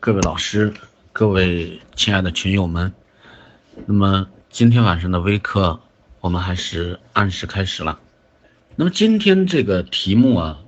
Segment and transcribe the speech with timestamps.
[0.00, 0.72] 各位老师，
[1.12, 2.92] 各位亲爱的群友们，
[3.84, 5.80] 那么今天晚上的微课，
[6.20, 7.98] 我们还是按时开始了。
[8.76, 10.60] 那么今天这个题目啊，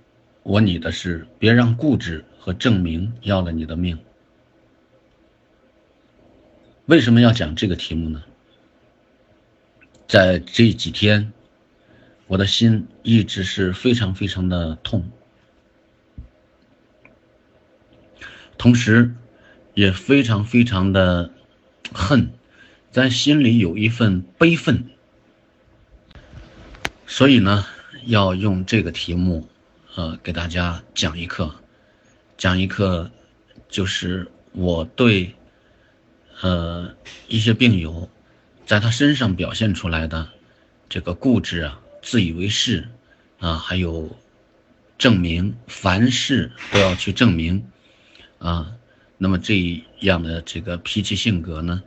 [0.42, 3.96] 我拟的是别让固执和证明要了你的命。
[6.86, 8.24] 为什么要讲这个题目呢？
[10.08, 11.32] 在这几天，
[12.26, 15.08] 我的心一直是非常非常的痛，
[18.60, 19.14] 同时
[19.72, 21.30] 也非常非常的
[21.94, 22.30] 恨，
[22.92, 24.84] 在心里有一份悲愤，
[27.06, 27.64] 所以呢，
[28.04, 29.48] 要用这个题目，
[29.94, 31.54] 呃，给大家讲一课，
[32.36, 33.10] 讲一课，
[33.70, 35.34] 就是我对，
[36.42, 36.94] 呃，
[37.28, 38.10] 一些病友。
[38.66, 40.28] 在他身上表现出来的
[40.90, 42.86] 这个固执啊、自以为是
[43.38, 44.14] 啊，还有
[44.98, 47.64] 证明，凡事都要去证明
[48.40, 48.74] 啊，
[49.18, 51.82] 那么这样的这个脾气性格呢，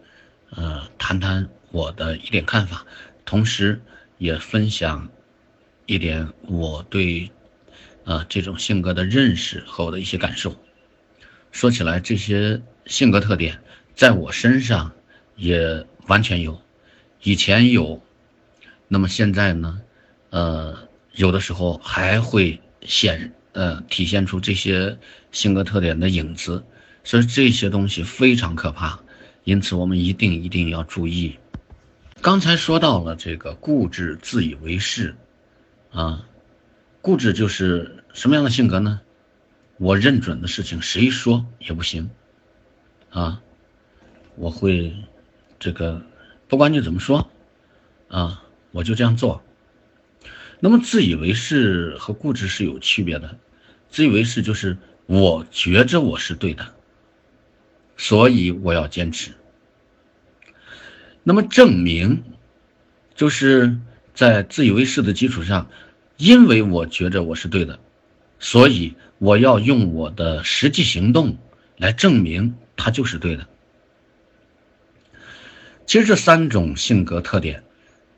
[0.51, 2.85] 呃，谈谈我的一点看法，
[3.25, 3.81] 同时
[4.19, 5.09] 也分享
[5.87, 7.31] 一点我对
[8.03, 10.55] 呃这种性格的认识和我的一些感受。
[11.51, 13.59] 说起来，这些性格特点
[13.95, 14.91] 在我身上
[15.35, 16.61] 也完全有。
[17.23, 17.99] 以前有，
[18.87, 19.81] 那么现在呢？
[20.29, 24.97] 呃，有的时候还会显呃体现出这些
[25.31, 26.63] 性格特点的影子，
[27.03, 28.99] 所以这些东西非常可怕，
[29.45, 31.37] 因此我们一定一定要注意。
[32.21, 35.15] 刚才说到了这个固执、自以为是，
[35.91, 36.25] 啊，
[37.01, 39.01] 固执就是什么样的性格呢？
[39.77, 42.09] 我认准的事情谁说也不行，
[43.09, 43.41] 啊，
[44.35, 44.95] 我会
[45.59, 46.01] 这个。
[46.49, 47.31] 不管你怎么说，
[48.09, 49.41] 啊，我就这样做。
[50.65, 53.37] 那么自以为是和固执是有区别的。
[53.89, 56.73] 自以为是就是我觉着我是对的，
[57.97, 59.31] 所以我要坚持。
[61.21, 62.23] 那么证明，
[63.13, 63.77] 就是
[64.13, 65.69] 在自以为是的基础上，
[66.15, 67.77] 因为我觉着我是对的，
[68.39, 71.37] 所以我要用我的实际行动
[71.75, 73.45] 来证明他就是对的。
[75.85, 77.65] 其实这三种性格特点，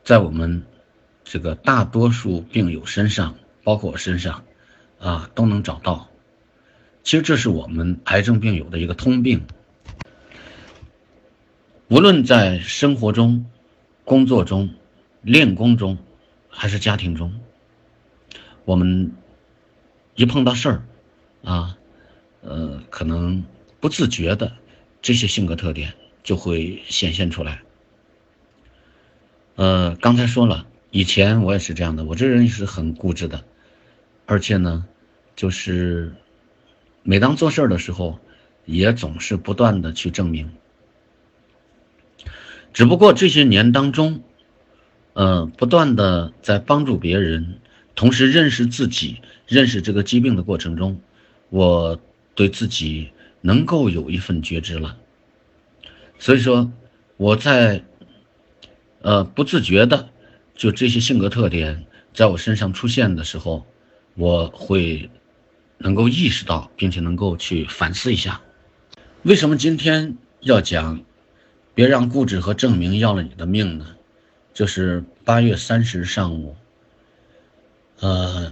[0.04, 0.62] 在我们
[1.28, 4.44] 这个大多数病友身上，包括我身上，
[5.00, 6.08] 啊，都能找到。
[7.02, 9.44] 其实这是我们癌症病友的一个通病。
[11.88, 13.44] 无论在生活中、
[14.04, 14.70] 工作中、
[15.20, 15.98] 练功中，
[16.48, 17.40] 还是家庭中，
[18.64, 19.12] 我们
[20.14, 20.86] 一碰到事儿，
[21.42, 21.76] 啊，
[22.42, 23.44] 呃，可能
[23.80, 24.52] 不自觉的
[25.02, 25.92] 这些性格特点。
[26.22, 27.62] 就会显现出来。
[29.54, 33.44] 呃，刚才说了，以前我也是这样的，我这人是很固执的，
[34.24, 34.86] 而且呢，
[35.36, 36.14] 就是
[37.02, 38.18] 每当做事儿的时候，
[38.64, 40.50] 也总是不断的去证明。
[42.72, 44.22] 只不过这些年当中，
[45.12, 47.60] 呃，不断的在帮助别人，
[47.94, 50.98] 同时认识自己、认识这个疾病的过程中，
[51.50, 52.00] 我
[52.34, 53.10] 对自己
[53.42, 54.96] 能够有一份觉知了。
[56.18, 56.72] 所以说，
[57.18, 57.84] 我在，
[59.02, 60.08] 呃，不自觉的，
[60.56, 63.64] 就这些性格特点在我身上出现的时候，
[64.14, 65.10] 我会
[65.78, 68.40] 能够意识到，并且能够去反思一下，
[69.22, 71.04] 为什么今天要讲，
[71.74, 73.86] 别让固执和证明要了你的命呢？
[74.54, 76.56] 就是八月三十上午，
[78.00, 78.50] 呃，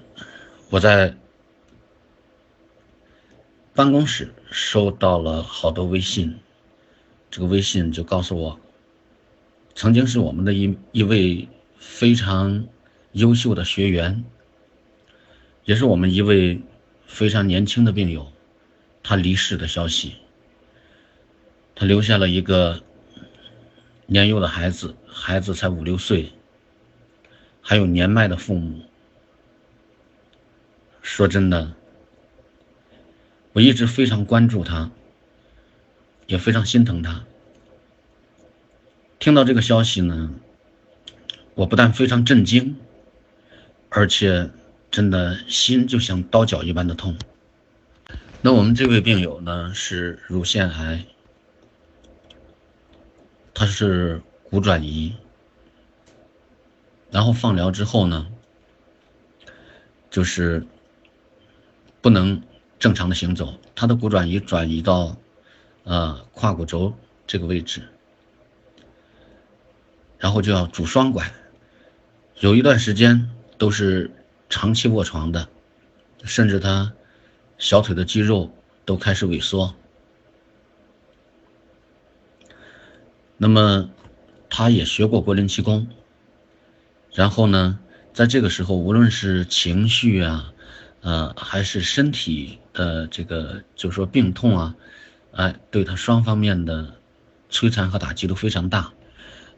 [0.69, 1.17] 我在
[3.73, 6.39] 办公室收到了好多微信。
[7.31, 8.61] 这个微信就告诉我，
[9.75, 11.49] 曾经是我们的一一位
[11.87, 12.67] 非常
[13.13, 14.25] 优秀的学员，
[15.65, 16.61] 也是我们一位
[17.07, 18.33] 非常年轻的病友，
[19.03, 20.17] 他离世的消息。
[21.75, 22.83] 他留下了一个
[24.07, 26.33] 年幼的孩子，孩子才五六岁，
[27.61, 28.83] 还有年迈的父母。
[31.03, 31.75] 说真的，
[33.53, 34.91] 我一直非常关注他。
[36.27, 37.23] 也非常心疼他。
[39.19, 40.33] 听到这个消息呢，
[41.55, 42.77] 我不但非常震惊，
[43.89, 44.51] 而且
[44.91, 47.17] 真的心就像刀绞一般的痛。
[48.41, 51.05] 那我们这位病友呢是乳腺癌，
[53.55, 55.15] 他是骨转移，
[57.11, 58.27] 然后放疗之后呢，
[60.11, 60.67] 就是
[62.01, 62.43] 不能
[62.79, 65.17] 正常的行走，他的骨转移转移到。
[65.87, 66.95] 呃，胯骨轴
[67.27, 67.83] 这个位置，
[70.17, 71.31] 然后就要拄双拐，
[72.41, 74.11] 有一段时间都是
[74.49, 75.49] 长期卧床的，
[76.25, 76.93] 甚至他
[77.59, 78.53] 小腿的肌肉
[78.85, 79.75] 都开始萎缩。
[83.37, 83.89] 那么
[84.51, 85.89] 他也学过国林气功，
[87.13, 87.79] 然后呢，
[88.13, 90.53] 在这个时候，无论是情绪啊，
[91.03, 94.75] 呃，还是身体的这个，就是说病痛啊，
[95.33, 96.95] 哎，对他双方面的
[97.49, 98.93] 摧残和打击都非常大。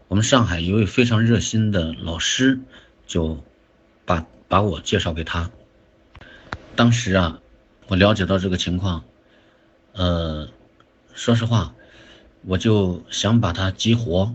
[0.08, 2.60] 我们上海一位非常热心的老师
[3.08, 3.42] 就
[4.04, 5.50] 把把我介绍给他。
[6.76, 7.40] 当时啊，
[7.88, 9.02] 我了解到这个情况，
[9.94, 10.48] 呃，
[11.12, 11.74] 说实话，
[12.44, 14.32] 我就想把他激活。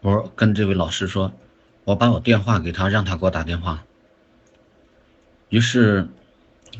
[0.00, 1.32] 我跟这位老师说，
[1.82, 3.82] 我把我电话给他，让他给我打电话。
[5.48, 6.06] 于是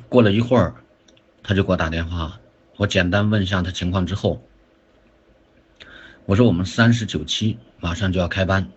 [0.08, 0.74] 过了一会儿，
[1.42, 2.38] 他就给我打电话。
[2.76, 4.40] 我简单问一下他情况之后，
[6.26, 7.58] 我说我们三十九期。
[7.80, 8.69] 马上就要开班，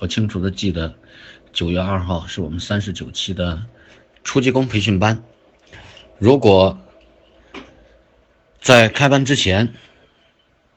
[0.00, 0.94] 我清楚的记得，
[1.52, 3.62] 九月二号是我们三十九期的
[4.24, 5.22] 初级工培训班。
[6.18, 6.76] 如果
[8.60, 9.72] 在开班之前，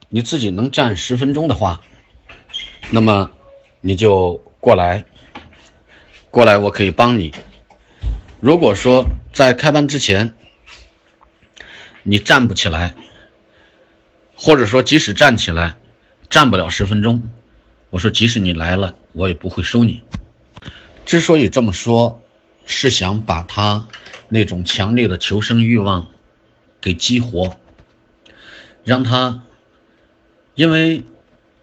[0.10, 1.82] 你自己能站十分钟的话，
[2.92, 3.32] 那么
[3.82, 5.04] 你就过来，
[6.30, 7.34] 过来我可以帮你。
[8.40, 10.36] 如果说在开班之前
[12.04, 12.94] 你站不起来，
[14.36, 15.76] 或者说即使站起来，
[16.30, 17.28] 站不了十分钟。
[17.98, 20.04] 我说，即使你来了，我也不会收你。
[21.04, 22.22] 之所以这么说，
[22.68, 23.88] 是想把他
[24.30, 26.08] 那种强烈的求生欲望
[26.80, 27.58] 给激活，
[28.84, 29.42] 让他，
[30.54, 31.06] 因为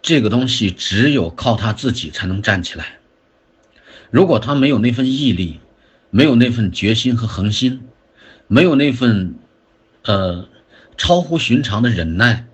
[0.01, 2.97] 这个东西只有靠他自己才能站起来。
[4.11, 5.61] 如果他没有那份毅力，
[6.09, 7.87] 没有那份决心和恒心，
[8.47, 9.35] 没有那份
[10.03, 10.49] 呃
[10.97, 12.45] 超乎寻常的忍耐，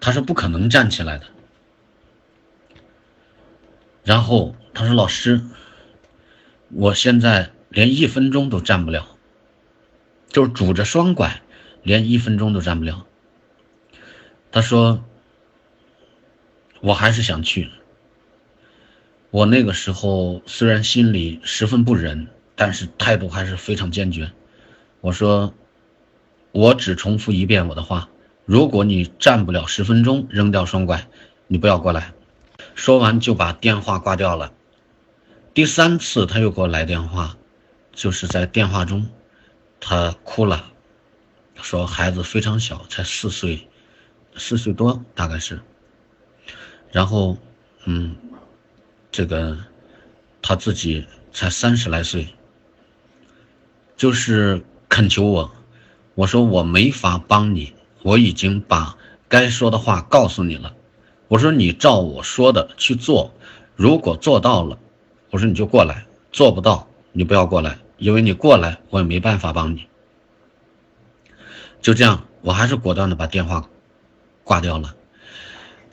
[0.00, 1.26] 他是不可能站起来的。
[4.04, 5.40] 然后他说：“老师，
[6.70, 9.16] 我现在连一分钟都站不了，
[10.28, 11.40] 就是拄着双拐，
[11.84, 13.06] 连一分钟都站不了。”
[14.50, 15.04] 他说
[16.82, 17.70] ：“我还是想去。
[19.30, 22.26] 我那个时候虽然心里十分不忍，
[22.56, 24.32] 但是态度还是非常坚决。
[25.00, 25.54] 我说：
[26.50, 28.08] 我只重复一遍我的话，
[28.44, 31.06] 如果你站不了十分钟，扔掉双拐，
[31.46, 32.12] 你不要过来。”
[32.74, 34.52] 说完就把电话挂掉了。
[35.54, 37.36] 第三次他又给我来电话，
[37.92, 39.06] 就是在电话中，
[39.80, 40.72] 他哭了，
[41.60, 43.68] 说孩子非常小，才四岁，
[44.36, 45.60] 四岁多大概是。
[46.90, 47.36] 然后，
[47.84, 48.16] 嗯，
[49.10, 49.58] 这个
[50.40, 52.34] 他自己才三十来岁，
[53.96, 55.52] 就是恳求我，
[56.14, 58.96] 我说我没法帮你，我已经把
[59.28, 60.74] 该说的话告诉你了。
[61.32, 63.32] 我说你照我说的去做，
[63.74, 64.78] 如果做到了，
[65.30, 69.86] 我说你就过来；做不到，你不要过来，因为你过来我也没办法帮你。
[71.80, 73.70] 就这样，我还是果断的把电话
[74.44, 74.94] 挂掉了。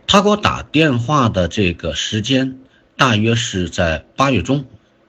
[0.08, 2.60] 他给我打电话的这个时间
[2.98, 4.66] 大约是在八月中，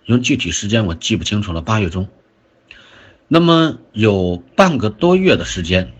[0.06, 1.60] 因为具体时间我记不清楚了。
[1.60, 2.08] 八月中，
[3.26, 5.92] 那么有半个多月的时间，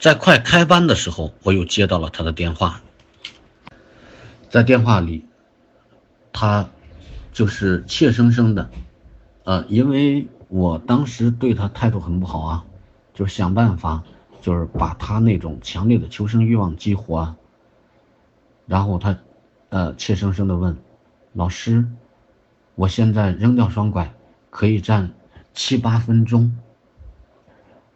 [0.00, 2.82] 在快开班的时候，我又接到了他的电话。
[4.50, 5.24] 在电话里，
[6.32, 6.68] 他
[7.32, 8.68] 就是怯生生的，
[9.44, 12.64] 呃，因为我当时对他态度很不好啊，
[13.14, 14.02] 就想办法，
[14.40, 17.36] 就是把他那种强烈的求生欲望激活啊。
[18.66, 19.16] 然后他，
[19.68, 20.76] 呃，怯生生的问
[21.32, 21.86] ：“老师，
[22.74, 24.12] 我现在扔掉双拐，
[24.50, 25.12] 可以站
[25.54, 26.58] 七八分钟。”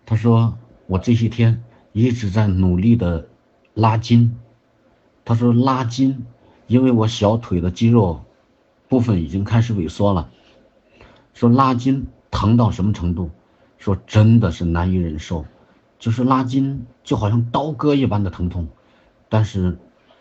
[0.06, 3.26] 他说：“我这些天一直在努力的
[3.74, 4.38] 拉筋。”
[5.26, 6.24] 他说：“拉筋。”
[6.66, 8.20] 因为我小腿的肌肉
[8.88, 10.30] 部分已经开始萎缩了，
[11.32, 13.30] 说拉筋疼到什么程度？
[13.76, 15.44] 说真的是难以忍受，
[15.98, 18.66] 就是拉筋就好像刀割一般的疼痛。
[19.28, 19.76] 但是，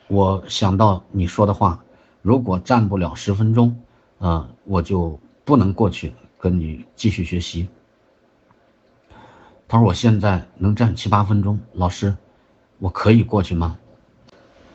[0.08, 1.82] 我想到你说的话，
[2.22, 3.80] 如果站不了十分钟，
[4.20, 7.70] 啊，我就不能过去跟你继续学习。
[9.68, 12.14] 他说我现在能站七八分钟，老师，
[12.80, 13.78] 我可以过去吗？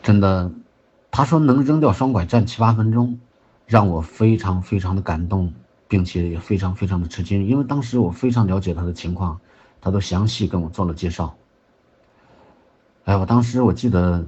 [0.02, 0.50] 真的。
[1.10, 3.18] 他说能扔掉双拐站七八分钟，
[3.66, 5.52] 让我非常非常的感动，
[5.88, 9.40] 并且也非常非常的吃惊，因为当时我非常了解他的情况，
[9.80, 11.34] 他都详细跟我做了介绍。
[13.04, 14.24] 哎，我当时我记得，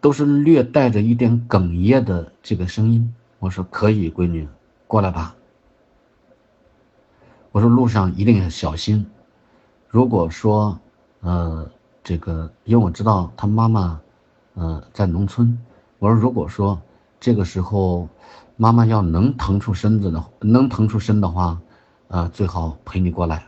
[0.00, 3.14] 都是略带着一点哽咽的这个声音。
[3.40, 4.48] 我说可以，闺女，
[4.86, 5.34] 过来吧。
[7.52, 9.04] 我说路上一定要小心。
[9.88, 10.78] 如果说，
[11.20, 11.68] 呃，
[12.02, 14.00] 这个，因为我知道他妈妈。
[14.54, 15.58] 呃，在农村，
[15.98, 16.80] 我说如果说
[17.20, 18.08] 这个时候
[18.56, 21.60] 妈妈要能腾出身子的，能腾出身的话，
[22.08, 23.46] 呃，最好陪你过来。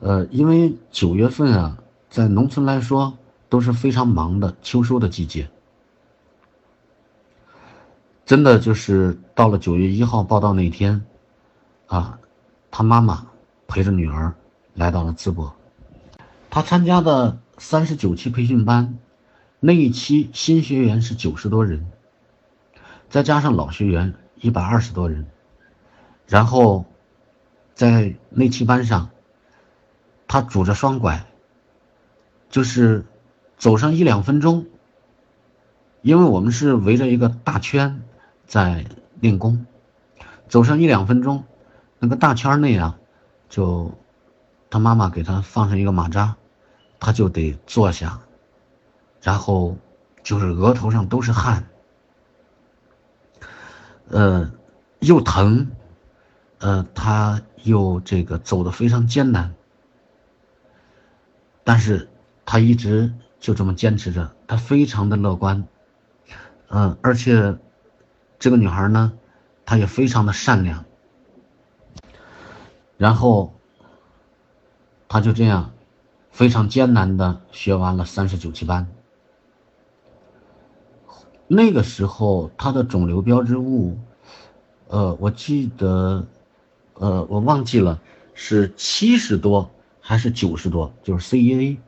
[0.00, 1.78] 呃，因为九月份啊，
[2.10, 3.16] 在农村来说
[3.48, 5.48] 都是非常忙的秋收的季节。
[8.26, 11.04] 真的就是到了九月一号报道那天，
[11.86, 12.18] 啊，
[12.70, 13.26] 他妈妈
[13.66, 14.34] 陪着女儿
[14.74, 15.54] 来到了淄博。
[16.50, 18.98] 他参加的三十九期培训班，
[19.66, 21.90] 那一期新学员是九十多人，
[23.08, 25.26] 再加上老学员一百二十多人。
[26.26, 26.84] 然后，
[27.74, 29.08] 在那期班上，
[30.28, 31.24] 他拄着双拐，
[32.50, 33.06] 就是
[33.56, 34.66] 走上一两分钟，
[36.02, 38.02] 因为我们是围着一个大圈。
[38.46, 38.84] 在
[39.20, 39.64] 练功，
[40.50, 41.44] 走上一两分钟，
[41.98, 42.98] 那个大圈内啊，
[43.48, 43.90] 就
[44.68, 46.36] 他妈妈给他放上一个马扎，
[47.00, 48.20] 他就得坐下，
[49.24, 49.76] 然后
[50.22, 51.66] 就是额头上都是汗，
[54.08, 54.52] 呃，
[55.00, 55.72] 又疼，
[56.60, 59.52] 呃，他又这个走的非常艰难，
[61.64, 62.08] 但是
[62.44, 65.66] 他一直就这么坚持着，他非常的乐观，
[66.68, 67.58] 嗯，而且。
[68.36, 69.12] 这个女孩呢，
[69.64, 70.84] 她也非常的善良，
[72.98, 73.54] 然后，
[75.08, 75.72] 她就这样，
[76.30, 78.93] 非常艰难的学完了三十九期班。
[81.46, 83.98] 那个时候他的肿瘤标志物，
[84.88, 86.26] 呃，我记得，
[86.94, 88.00] 呃，我忘记了
[88.34, 89.70] 是七十多
[90.00, 91.78] 还是九十多，就是 CEA，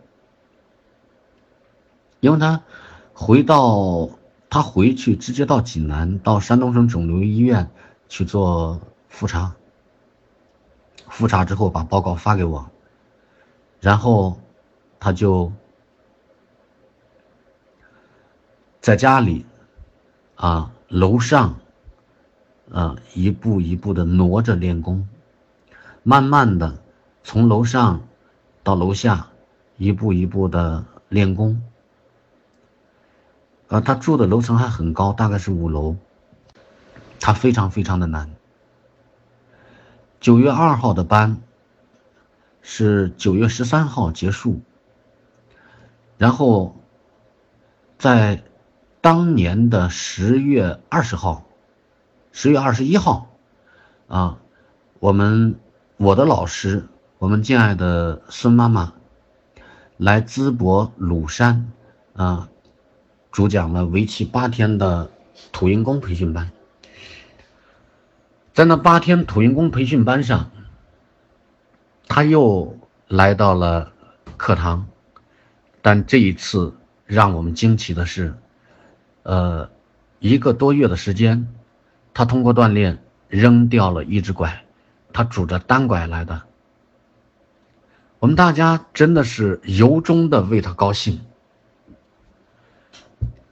[2.21, 2.63] 因为他
[3.13, 4.11] 回到。
[4.49, 7.69] 他回去直接到济南，到山东省肿瘤医院
[8.09, 9.55] 去做复查。
[11.09, 12.71] 复查之后把报告发给我，
[13.81, 14.39] 然后
[15.01, 15.53] 他就
[18.87, 19.45] 在家里
[20.37, 21.59] 啊楼上
[22.71, 25.09] 啊一步一步的挪着练功，
[26.05, 26.79] 慢慢的
[27.25, 28.03] 从楼上
[28.63, 29.27] 到楼下
[29.77, 31.61] 一步一步的练功。
[33.67, 35.97] 呃，他住的楼层还很高，大概是五楼。
[37.19, 38.31] 他非常非常的难。
[40.21, 41.39] 九月二号的班
[42.63, 44.61] 是九月十三号结束，
[46.19, 46.77] 然后
[47.99, 48.45] 在
[49.07, 51.47] 当年的十月二十号、
[52.33, 53.31] 十月二十一号，
[54.09, 54.39] 啊，
[54.99, 55.61] 我们
[55.97, 58.95] 我的老师，我们敬爱的孙妈妈
[59.97, 61.71] 来淄博鲁山，
[62.15, 62.49] 啊。
[63.31, 65.09] 主讲了为期八天的
[65.53, 66.51] 土银工培训班，
[68.55, 70.51] 在那八天土银工培训班上，
[72.09, 73.93] 他又来到了
[74.37, 74.89] 课堂，
[75.81, 78.35] 但这一次让我们惊奇的是，
[79.27, 79.69] 呃，
[80.21, 81.49] 一个多月的时间，
[82.15, 84.65] 他通过锻炼扔掉了一只拐，
[85.13, 86.43] 他拄着单拐来的，
[88.21, 91.21] 我们大家真的是由衷的为他高兴。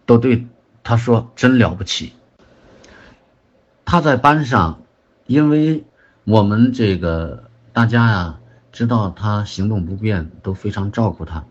[0.06, 0.46] 都对
[0.84, 2.12] 他说：“真了不起。”
[3.84, 4.82] 他在班上，
[5.26, 5.82] 因为
[6.22, 8.38] 我们这个大家呀
[8.70, 11.44] 知道他行动不便，都非常照顾他。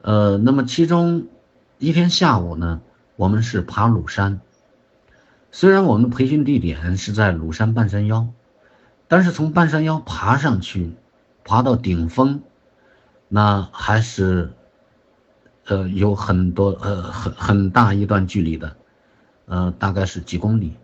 [0.00, 1.26] 呃，那么其中
[1.82, 2.80] 一天下午呢，
[3.16, 4.40] 我们是爬鲁山。
[5.50, 8.28] 虽然我们的培训地点是在鲁山半山腰，
[9.08, 10.92] 但是从半山腰爬上去，
[11.42, 12.40] 爬到顶峰，
[13.26, 14.52] 那还是。
[15.64, 18.76] 呃，有很多呃很很大一段距离的，
[19.46, 20.76] 呃，大概是几公里，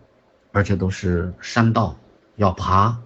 [0.53, 1.97] 而且都是山道，
[2.37, 2.97] 要爬。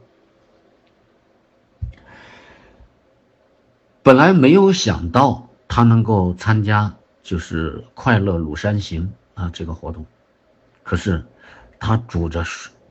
[4.04, 10.06] 本来没有想到他能够参加就是快乐鲁山行啊这个活动，
[10.84, 11.26] 可是
[11.80, 12.44] 他拄着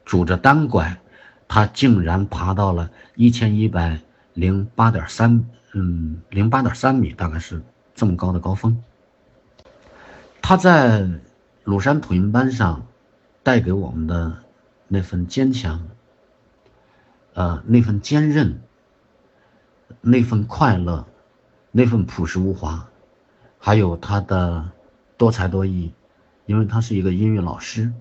[0.04, 0.98] 拄着单拐，
[1.46, 4.00] 他竟然爬到了一千一百
[4.34, 7.62] 零八点三，嗯，零八点三米，大概是。
[7.94, 8.82] 这么高的高峰，
[10.40, 11.06] 他在
[11.62, 12.86] 鲁山土银班上
[13.42, 14.34] 带给我们的
[14.88, 15.86] 那份坚强，
[17.34, 18.58] 呃，那份坚韧，
[20.00, 21.06] 那份快乐，
[21.70, 22.88] 那份朴实无华，
[23.64, 24.68] 还有他的
[25.16, 25.92] 多才多艺，
[26.46, 27.92] 因为他是一个音乐老师，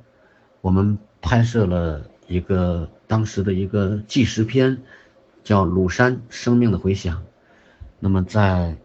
[0.62, 4.82] 我们拍摄了一个当时的一个纪实片，
[5.44, 7.16] 叫《鲁山生命的回响》，
[8.00, 8.76] 那么在。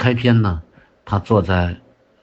[0.00, 0.62] 开篇呢，
[1.04, 1.78] 他坐在，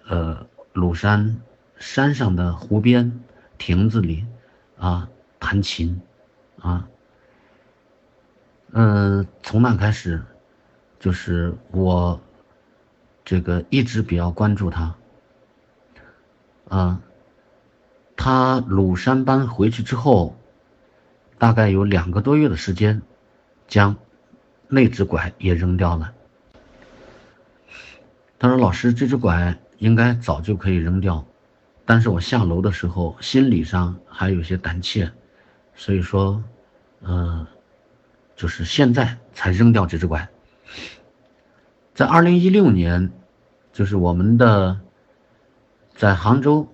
[0.07, 1.39] 呃，鲁山
[1.77, 3.19] 山上的湖边
[3.59, 4.25] 亭子里，
[4.79, 5.07] 啊，
[5.39, 6.01] 弹琴，
[6.59, 6.87] 啊，
[8.71, 10.23] 嗯，从那开始，
[10.99, 12.19] 就是我，
[13.27, 14.95] 这个一直比较关注他，
[16.69, 17.01] 啊，
[18.15, 20.33] 他鲁山班回去之后，
[21.37, 23.01] 大概有两个多月的时间，
[23.67, 23.97] 将
[24.69, 26.13] 那只拐也扔掉了。
[28.39, 31.27] 他说：“老师，这只拐应该早就可以扔掉，
[31.83, 35.11] 但是我下楼的时候心理上还有些胆怯，
[35.75, 36.41] 所以说，
[37.01, 37.45] 嗯，
[38.37, 40.25] 就是现在才扔掉这只拐。
[41.97, 43.09] 在二零一六年，
[43.73, 44.79] 就是我们的
[45.95, 46.67] 在杭州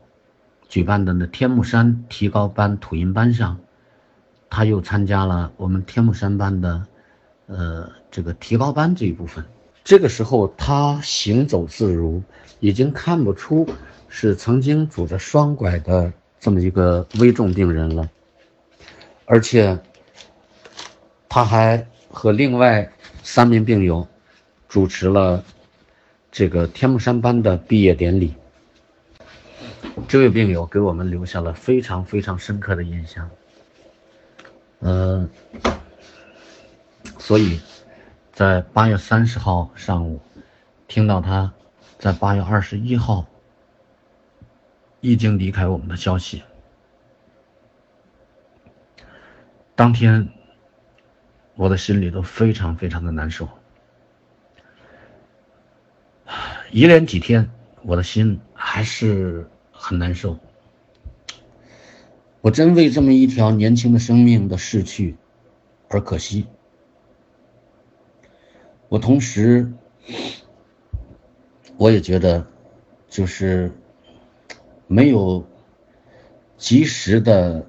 [0.67, 3.57] 举办的那天目山提高班土音班上，
[4.49, 6.85] 他又参加了我们天目山班的，
[7.45, 9.41] 呃，这个提高班这一部分。”
[9.85, 12.21] 这个时候，他行走自如，
[12.59, 13.65] 已经看不出
[14.09, 18.09] 是曾经拄着双拐的这么一个危重病人了，
[19.23, 19.79] 而且
[21.29, 22.91] 他还和另外
[23.23, 24.05] 三名病友
[24.73, 25.43] 主持了
[26.31, 28.33] 这个天目山班的毕业典礼。
[30.07, 33.29] 这位病友给我们留下了非常非常深刻的印象。
[34.79, 35.29] 嗯，
[37.19, 37.59] 所以。
[38.31, 40.19] 在八月三十号上午，
[40.87, 41.53] 听到他
[41.99, 43.27] 在八月二十一号
[45.01, 46.41] 已经离开我们的消息。
[49.75, 50.27] 当天，
[51.53, 53.47] 我的心里都非常非常的难受。
[56.75, 57.51] 一连几天，
[57.83, 60.39] 我的心还是很难受。
[62.41, 65.15] 我真为这么一条年轻的生命的逝去
[65.87, 66.47] 而可惜。
[68.89, 69.71] 我同时，
[71.77, 72.47] 我也觉得，
[73.07, 73.71] 就是
[74.87, 75.45] 没有
[76.57, 77.67] 及时的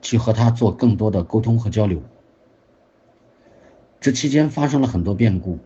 [0.00, 2.00] 去和他做更多的沟通和交流。
[3.98, 5.58] 这期间发生了很多变故，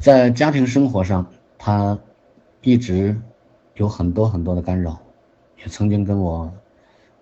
[0.00, 1.98] 在家庭生活上，他
[2.62, 3.20] 一直
[3.74, 4.98] 有很多很多的干扰，
[5.58, 6.50] 也曾经跟我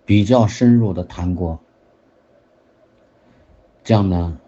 [0.04, 1.58] 比较深入的谈过，
[3.82, 4.38] 这样呢。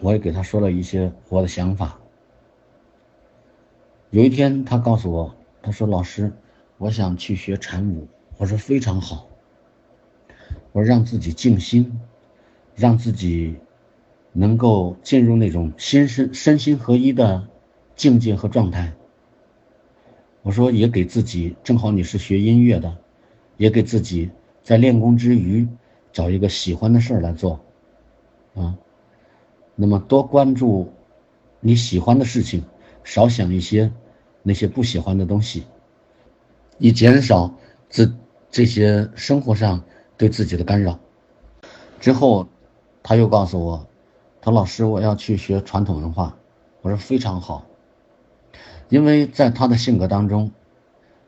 [0.00, 1.98] 我也给他说了一些我的想法。
[4.10, 6.32] 有一天，他告诉我，他说：“老师，
[6.78, 8.06] 我想去学禅舞。”
[8.38, 9.28] 我说：“非常好。”
[10.70, 12.00] 我：“让自己静心，
[12.76, 13.56] 让自己
[14.32, 17.48] 能够进入那种心身身心合一的
[17.98, 18.90] 境界和状态。”
[20.40, 22.96] 我说：“也给自己，正好你是学音乐的，
[23.58, 24.30] 也给自己
[24.62, 25.68] 在练功之余
[26.10, 27.60] 找一个喜欢的事儿来做，
[28.54, 28.74] 啊。”
[29.80, 30.90] 那么多关注
[31.60, 32.64] 你喜欢的事情，
[33.04, 33.92] 少想一些
[34.42, 35.64] 那些不喜欢的东西，
[36.78, 37.54] 以减少
[37.88, 38.12] 自
[38.50, 39.82] 这些生活上
[40.16, 40.98] 对自己的干扰。
[42.00, 42.48] 之后，
[43.02, 43.86] 他又告诉我，
[44.40, 46.36] 他老师我要去学传统文化。
[46.80, 47.66] 我说非常好，
[48.88, 50.52] 因为在他的性格当中，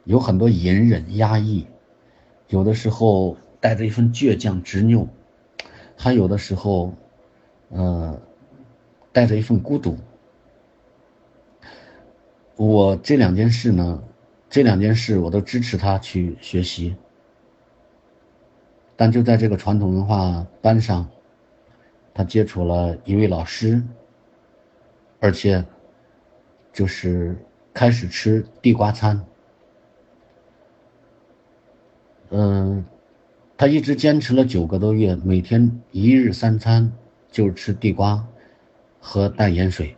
[0.05, 1.67] 有很多隐忍压抑，
[2.49, 5.09] 有的时候带着一份倔强执拗，
[5.97, 6.95] 还有的时候，
[7.69, 8.21] 呃。
[9.13, 9.97] 带着一份孤独，
[12.55, 14.05] 我这两件事呢，
[14.49, 16.95] 这两件事我都支持他去学习。
[18.95, 21.09] 但就在这个传统文化班上，
[22.15, 23.83] 他接触了一位老师，
[25.19, 25.65] 而且
[26.73, 27.37] 就是
[27.73, 29.25] 开始吃地瓜餐。
[32.31, 32.85] 嗯，
[33.57, 36.93] 他一直坚持了九个多月，每天一日三餐
[37.31, 38.27] 就是吃地瓜。
[39.03, 39.97] 和淡盐水，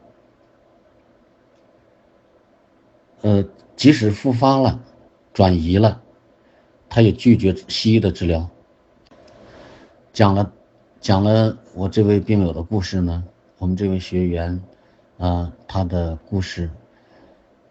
[3.22, 4.80] 呃，即使复发了、
[5.32, 6.00] 转移了，
[6.88, 8.48] 他也拒绝西医的治疗。
[10.12, 10.52] 讲了，
[11.00, 13.24] 讲了我这位病友的故事呢，
[13.58, 14.62] 我们这位学员，
[15.18, 16.70] 啊，他的故事，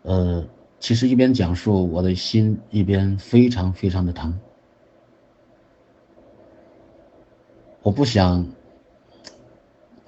[0.04, 0.48] 呃，
[0.80, 4.40] 其实一边讲述，我的心一边非常非常的疼。
[7.84, 8.48] 我不想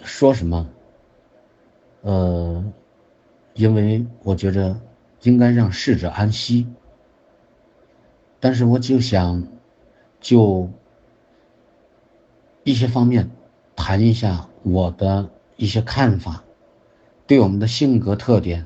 [0.03, 0.69] 说什么。
[2.01, 2.63] 呃，
[3.53, 4.77] 因为我觉着
[5.21, 6.67] 应该让逝者安息，
[8.39, 9.47] 但是我就想
[10.19, 10.69] 就
[12.63, 13.31] 一些方面
[13.75, 16.43] 谈一下我的一些看法，
[17.25, 18.65] 对我们的性格特点，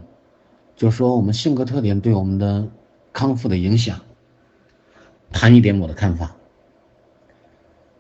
[0.77, 2.69] 就说我们性格特点对我们的
[3.11, 3.99] 康复的影响，
[5.33, 6.37] 谈一点我的看法，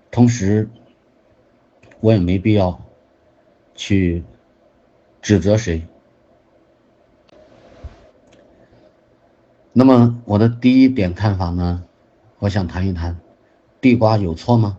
[0.09, 0.69] 同时
[1.99, 2.81] 我也没必要
[3.75, 4.23] 去。
[5.19, 5.85] 指责谁？
[9.73, 11.83] 那么我的第一点看法呢？
[12.39, 13.19] 我想谈一谈，
[13.81, 14.77] 地瓜有错吗？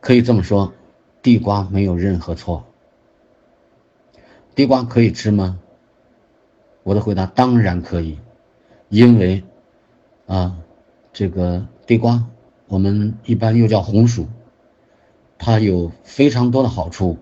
[0.00, 0.74] 可以这么说，
[1.22, 2.66] 地瓜没有任何错。
[4.56, 5.60] 地瓜可以吃吗？
[6.82, 8.18] 我的回答当然可以，
[8.88, 9.44] 因为
[10.26, 10.56] 啊，
[11.12, 12.24] 这个地瓜
[12.66, 14.26] 我们一般又叫红薯，
[15.36, 17.18] 它有非常多的好处。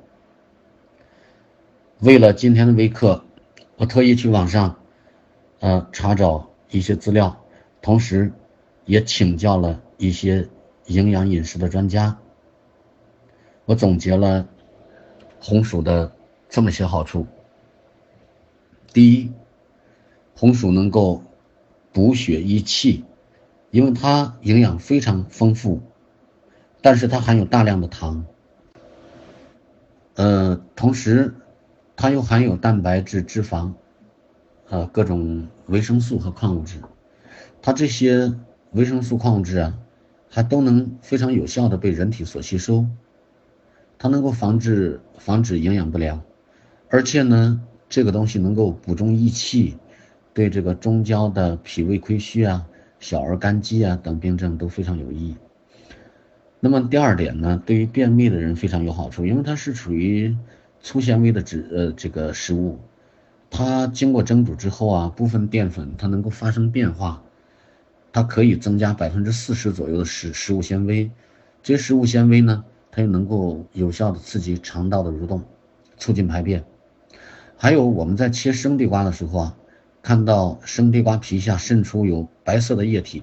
[1.99, 3.25] 为了今天的微课，
[3.79, 4.77] 我特意去网上，
[5.59, 7.37] 呃，查找一些资料，
[7.83, 8.33] 同时，
[8.85, 10.49] 也请教了一些
[10.87, 12.17] 营养饮食的专家。
[13.65, 14.47] 我总结了
[15.41, 16.14] 红薯的
[16.55, 17.27] 这么些好处。
[18.93, 19.33] 第一，
[20.37, 21.25] 红薯能够
[21.93, 23.05] 补血益气，
[23.73, 25.81] 因为它营养非常丰富，
[26.81, 28.25] 但是它含有大量的糖。
[30.15, 31.35] 呃，同时。
[31.97, 33.73] 它又含有蛋白质、脂肪，
[34.69, 36.81] 呃，各种维生素和矿物质。
[37.63, 38.35] 它这些
[38.73, 39.79] 维生素、矿物质啊，
[40.29, 42.87] 还都能非常有效的被人体所吸收。
[43.97, 46.21] 它能够防治防止营养不良，
[46.95, 49.77] 而且呢，这个东西能够补中益气，
[50.33, 52.65] 对这个中焦的脾胃亏虚啊、
[53.01, 55.35] 小儿肝积啊等病症都非常有益。
[56.61, 60.37] 那么第二点呢，对于便秘的人非常有好处，因为它是属于。
[60.81, 62.79] 粗纤维的脂呃这个食物，
[63.51, 67.25] 它经过蒸煮之后啊，部分淀粉它能够发生变化，
[68.13, 71.11] 它可以增加百分之四十左右的食食物纤维，
[71.61, 75.43] 这些食物纤维呢，它又能够有效的刺激肠道的蠕动，
[75.97, 76.63] 促进排便。
[77.57, 79.57] 还有我们在切生地瓜的时候啊，
[80.03, 83.23] 看到生地瓜皮下渗出有白色的液体，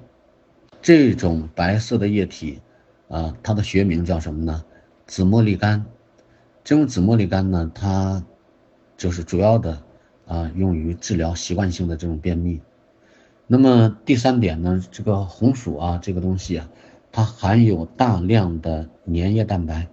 [0.82, 2.60] 这种白色的液体
[3.08, 4.64] 啊，它的学名叫什么呢？
[5.06, 5.84] 紫茉莉苷。
[6.64, 8.24] 这种紫茉莉苷呢，它
[8.98, 9.82] 就是主要的
[10.26, 12.62] 啊，用于治疗习惯性的这种便秘。
[13.48, 16.70] 那么第三点呢，这个红薯啊，这个东西啊，
[17.12, 19.88] 它含有大量的粘液蛋白，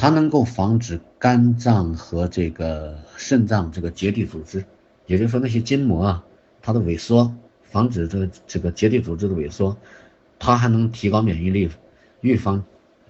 [0.00, 4.64] 它能够防止肝脏和这个肾脏这个结缔组织，
[5.04, 6.24] 也就是说那些筋膜啊，
[6.62, 7.34] 它的萎缩，
[7.64, 9.76] 防止这个这个结缔组织的萎缩，
[10.38, 11.68] 它还能提高免疫力，
[12.22, 12.64] 预防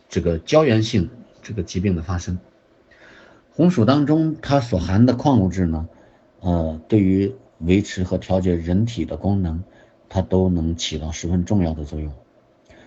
[0.09, 1.09] 这个胶原性
[1.41, 2.37] 这个疾病的发生。
[3.53, 5.89] 红薯当中它所含的矿物质呢，
[6.41, 9.63] 呃，对于维持和调节人体的功能，
[10.09, 12.13] 它都能起到十分重要的作用。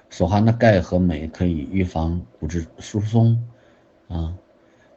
[0.10, 3.42] 所含的钙和镁可以预防骨质疏松，
[4.14, 4.38] 啊，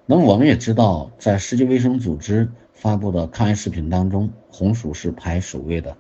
[0.05, 5.97] 那么我们也知道，在世界卫生组织发布的抗癌食品当中，红薯是排首位的。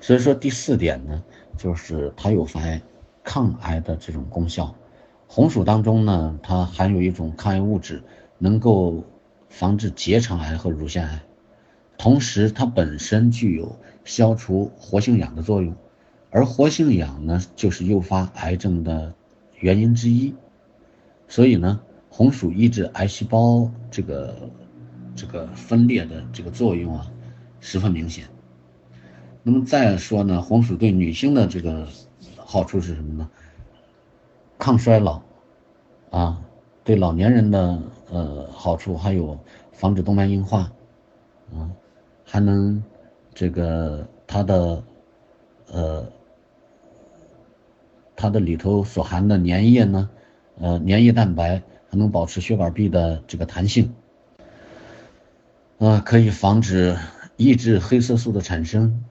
[0.00, 1.24] 所以说第四点呢，
[1.56, 2.80] 就是它有防
[3.24, 4.74] 抗癌的这种功效。
[5.26, 8.02] 红薯当中呢，它含有一种抗癌物质。
[8.40, 9.02] 能够
[9.48, 11.20] 防治结肠癌和乳腺癌，
[11.96, 15.74] 同时它本身具有消除活性氧的作用，
[16.30, 19.12] 而活性氧呢，就是诱发癌症的
[19.56, 20.36] 原因之一。
[21.26, 21.80] 所以呢，
[22.18, 24.34] 红薯抑制癌细胞这个
[25.14, 27.08] 这个分裂的这个作用啊，
[27.60, 28.26] 十分明显。
[29.44, 31.86] 那么再说呢，红薯对女性的这个
[32.36, 33.30] 好处是什么呢？
[34.58, 35.22] 抗衰老
[36.10, 36.42] 啊。
[36.82, 39.38] 对老年人的呃好处还有
[39.70, 40.72] 防止动脉硬化，
[41.52, 41.70] 啊，
[42.24, 42.82] 还能
[43.32, 44.82] 这个它的
[45.70, 46.04] 呃
[48.16, 50.10] 它的里头所含的粘液呢，
[50.58, 53.94] 呃粘液蛋白还能保持血管壁的这个弹性，
[55.78, 56.96] 啊，可以防止
[57.36, 59.04] 抑制黑色素的产生，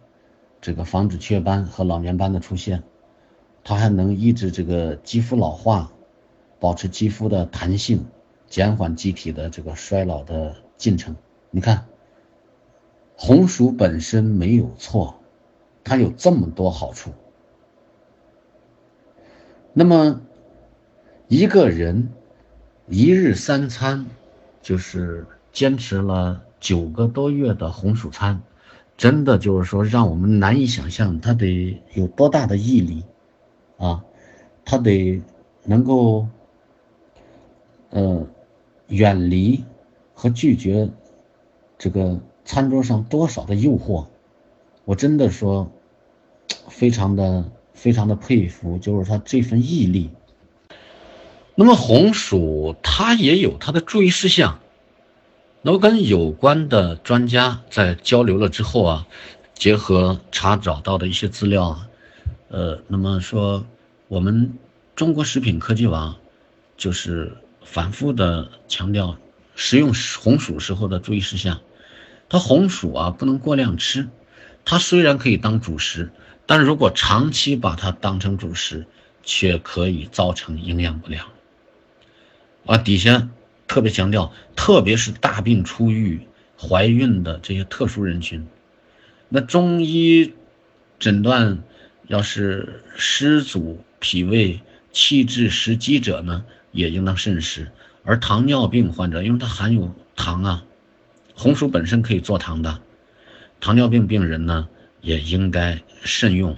[0.62, 2.84] 这个防止雀斑和老年斑的出现，
[3.64, 5.92] 它还能抑制这个肌肤老化。
[6.60, 8.04] 保持肌肤的弹性，
[8.48, 11.16] 减缓机体的这个衰老的进程。
[11.52, 11.86] 你看，
[13.16, 15.20] 红薯本身没有错，
[15.84, 17.12] 它有这么多好处。
[19.72, 20.20] 那么，
[21.28, 22.10] 一个人
[22.88, 24.06] 一日三餐，
[24.62, 28.42] 就是坚持了九个多月的红薯餐，
[28.98, 33.04] 真的就是说让我们难以想象，他得有多大的毅力
[33.78, 34.04] 啊！
[34.66, 35.22] 他得
[35.64, 36.28] 能够。
[37.90, 38.28] 呃，
[38.90, 39.64] 远离
[40.14, 40.90] 和拒绝
[41.78, 44.08] 这个餐桌上多少的诱惑，
[44.84, 45.72] 我真的说，
[46.68, 50.10] 非常的非常的佩服，就是他这份毅力。
[51.60, 54.60] 那么红薯它也有它的注意事项，
[55.64, 59.08] 那我跟有关的专家在交流了之后啊，
[59.56, 61.88] 结合查找到的一些资料啊，
[62.50, 63.66] 呃，那么说
[64.08, 64.54] 我们
[64.96, 66.16] 中国食品科技网
[66.78, 67.36] 就是。
[67.70, 69.18] 反复的强调
[69.54, 69.92] 食用
[70.22, 71.60] 红薯时候的注意事项，
[72.30, 74.08] 它红薯啊不能过量吃，
[74.64, 76.10] 它虽然可以当主食，
[76.46, 78.88] 但如果长期把它当成主食，
[79.22, 81.28] 却可以造成营养不良。
[82.68, 83.30] 啊，底下
[83.68, 86.28] 特别强调，特别是大病初愈、
[86.60, 88.46] 怀孕的这些特殊人群，
[89.30, 90.34] 那中医
[91.00, 91.64] 诊断
[92.08, 96.46] 要是湿阻脾胃、气滞食积者呢？
[96.74, 97.72] 也应当慎食，
[98.04, 100.64] 而糖尿病患者，因为它含有糖啊，
[101.34, 102.82] 红薯本身可以做糖的，
[103.60, 104.68] 糖尿病病人呢
[105.02, 106.56] 也应该慎用。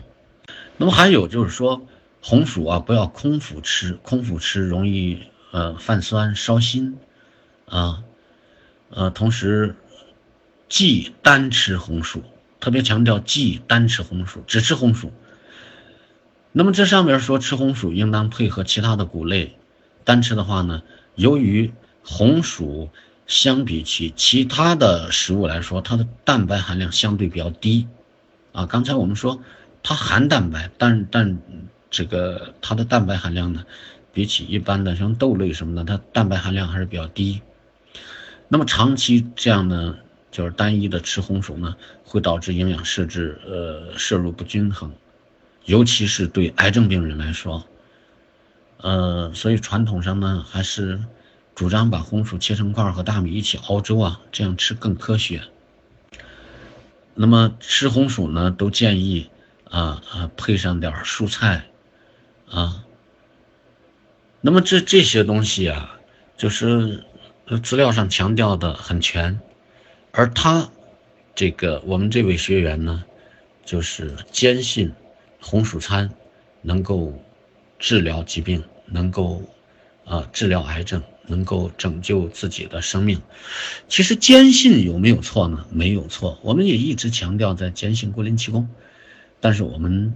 [0.76, 1.86] 那么还有就是说，
[2.22, 5.20] 红薯啊不要空腹吃，空腹吃容易
[5.52, 6.98] 呃泛酸烧心
[7.66, 8.04] 啊，
[8.90, 9.76] 呃同时
[10.68, 12.24] 忌单吃红薯，
[12.60, 15.12] 特别强调忌单吃红薯，只吃红薯。
[16.52, 19.58] 那么这上面说吃红薯应当配合其他的谷类，
[20.04, 20.82] 单吃的话呢，
[21.16, 21.72] 由于
[22.04, 22.90] 红薯
[23.28, 27.88] 相比起其他的食物来说，它的蛋白含量相对比较低，
[28.52, 29.44] 啊，刚才我们说
[29.84, 31.40] 它含蛋白，但但
[31.92, 33.64] 这个它的蛋白含量呢，
[34.12, 37.42] 比起一般的像豆类什么的，它蛋白含量还是比较低。
[38.48, 39.98] 那么长期这样呢，
[40.32, 44.92] 就是单一的吃红薯呢，会导致营养摄制呃摄入不均衡。
[45.66, 47.64] 尤其是对癌症病人来说，
[48.78, 51.00] 呃，所以传统上呢还是
[51.54, 55.44] 主张把红薯切成块和大米一起熬粥啊，这样吃更科学。
[57.14, 59.30] 那么吃红薯呢，都建议
[59.70, 61.66] 啊啊配上点蔬菜
[62.50, 62.84] 啊。
[64.42, 66.00] 那么这这些东西啊，
[66.38, 67.04] 就是
[67.64, 69.40] 资料上强调的很全，
[70.12, 70.70] 而他
[71.36, 73.04] 这个我们这位学员呢，
[73.66, 74.92] 就是坚信。
[75.42, 76.10] 红薯餐
[76.62, 77.18] 能够
[77.80, 79.42] 治疗疾病，能够
[80.04, 83.22] 啊治疗癌症，能够拯救自己的生命。
[83.88, 85.66] 其实坚信有没有错呢？
[85.72, 86.38] 没有错。
[86.42, 88.68] 我们也一直强调在坚信固林气功，
[89.40, 90.14] 但是我们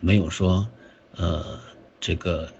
[0.00, 0.66] 没有说
[1.14, 1.60] 呃
[2.00, 2.50] 这个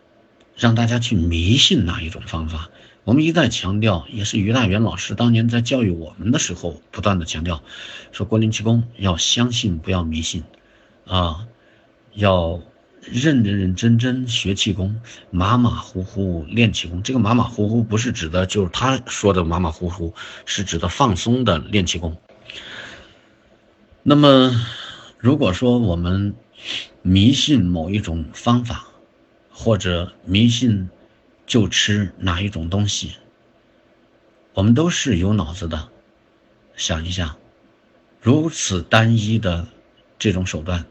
[0.56, 2.70] 让大家去迷信哪一种方法。
[3.04, 7.62] 我们一再强调，也是于大元老师当年在教育我们的时候不断的强调，
[8.12, 10.42] 说国林气功要相信，不要迷信
[11.06, 11.46] 啊。
[12.14, 12.62] 要
[13.02, 17.02] 认认认真真学气功，马马虎虎练气功。
[17.02, 20.14] 这个马马虎虎不是指的，就是他说的马马虎虎，
[20.46, 22.16] 是指的放松的练气功。
[24.04, 24.52] 那么，
[25.18, 26.36] 如果说我们
[27.02, 28.86] 迷信某一种方法，
[29.56, 30.90] 或者迷信
[31.46, 33.12] 就吃哪一种东西，
[34.52, 35.88] 我们都是有脑子的。
[36.76, 37.36] 想一下，
[38.20, 39.66] 如此单一的
[40.18, 40.84] 这种手段。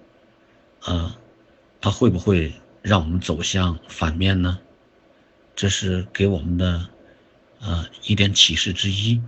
[0.79, 1.17] 啊，
[1.81, 4.59] 它会不会让我们走向反面呢？
[5.55, 6.87] 这是给我们的
[7.59, 9.21] 呃一点启示之一，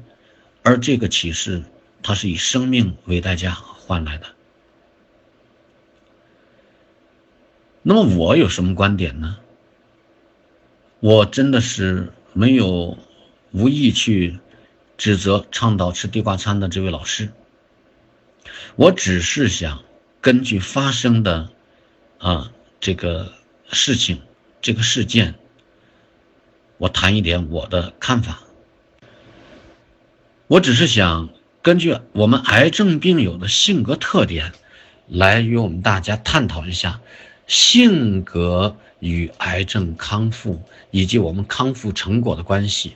[0.63, 1.63] 而这个启示，
[2.01, 4.34] 它是以生命为代价换来的。
[7.87, 9.37] 那么我有什么观点呢？
[10.99, 12.97] 我真的是没有
[13.51, 14.39] 无意去
[14.97, 17.29] 指责倡导吃地瓜餐的这位老师，
[18.75, 19.83] 我只是想。
[20.19, 21.51] 根据发生的
[22.17, 23.31] 啊这个
[23.71, 24.23] 事情，
[24.59, 25.35] 这个事件，
[26.79, 28.39] 我谈一点我的看法。
[30.47, 31.29] 我只是想
[31.61, 34.53] 根据我们癌症病友的性格特点，
[35.07, 37.01] 来与我们大家探讨一下
[37.47, 42.95] 性格与癌症康复以及我们康复成果的关系。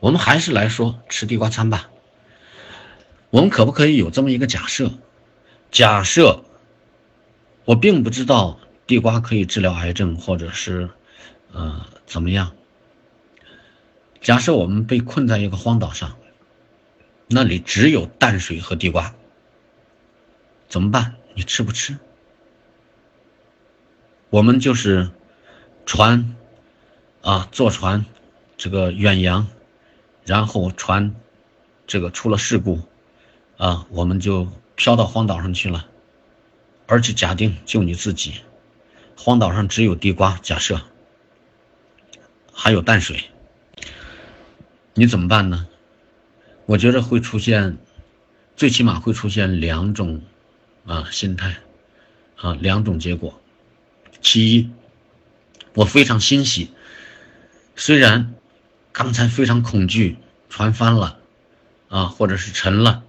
[0.00, 1.90] 我们还是来说吃地瓜餐吧。
[3.30, 4.90] 我们可不可以有这么一个假设？
[5.70, 6.42] 假设
[7.64, 10.90] 我并不知道地瓜可以治疗癌症，或者是
[11.52, 12.52] 呃怎么样？
[14.20, 16.16] 假设我们被困在一个荒岛上，
[17.28, 19.14] 那里只有淡水和地瓜，
[20.68, 21.14] 怎么办？
[21.34, 21.96] 你吃不吃？
[24.30, 25.10] 我们就是
[25.84, 26.34] 船
[27.20, 28.06] 啊，坐船
[28.56, 29.46] 这个远洋，
[30.24, 31.14] 然后船
[31.86, 32.80] 这个出了事故
[33.58, 34.48] 啊，我们就。
[34.76, 35.86] 飘到荒岛上去了，
[36.86, 38.40] 而且假定就你自己，
[39.14, 40.80] 荒岛上只有地瓜，假设
[42.50, 43.24] 还有淡水，
[44.94, 45.68] 你怎么办呢？
[46.64, 47.76] 我觉得会出现，
[48.56, 50.22] 最起码会出现两种
[50.86, 51.58] 啊心态，
[52.36, 53.39] 啊两种结果。
[54.20, 54.70] 其一，
[55.74, 56.70] 我非常欣喜，
[57.76, 58.34] 虽然
[58.92, 61.18] 刚才非常恐惧船翻了，
[61.88, 63.02] 啊或者是沉了。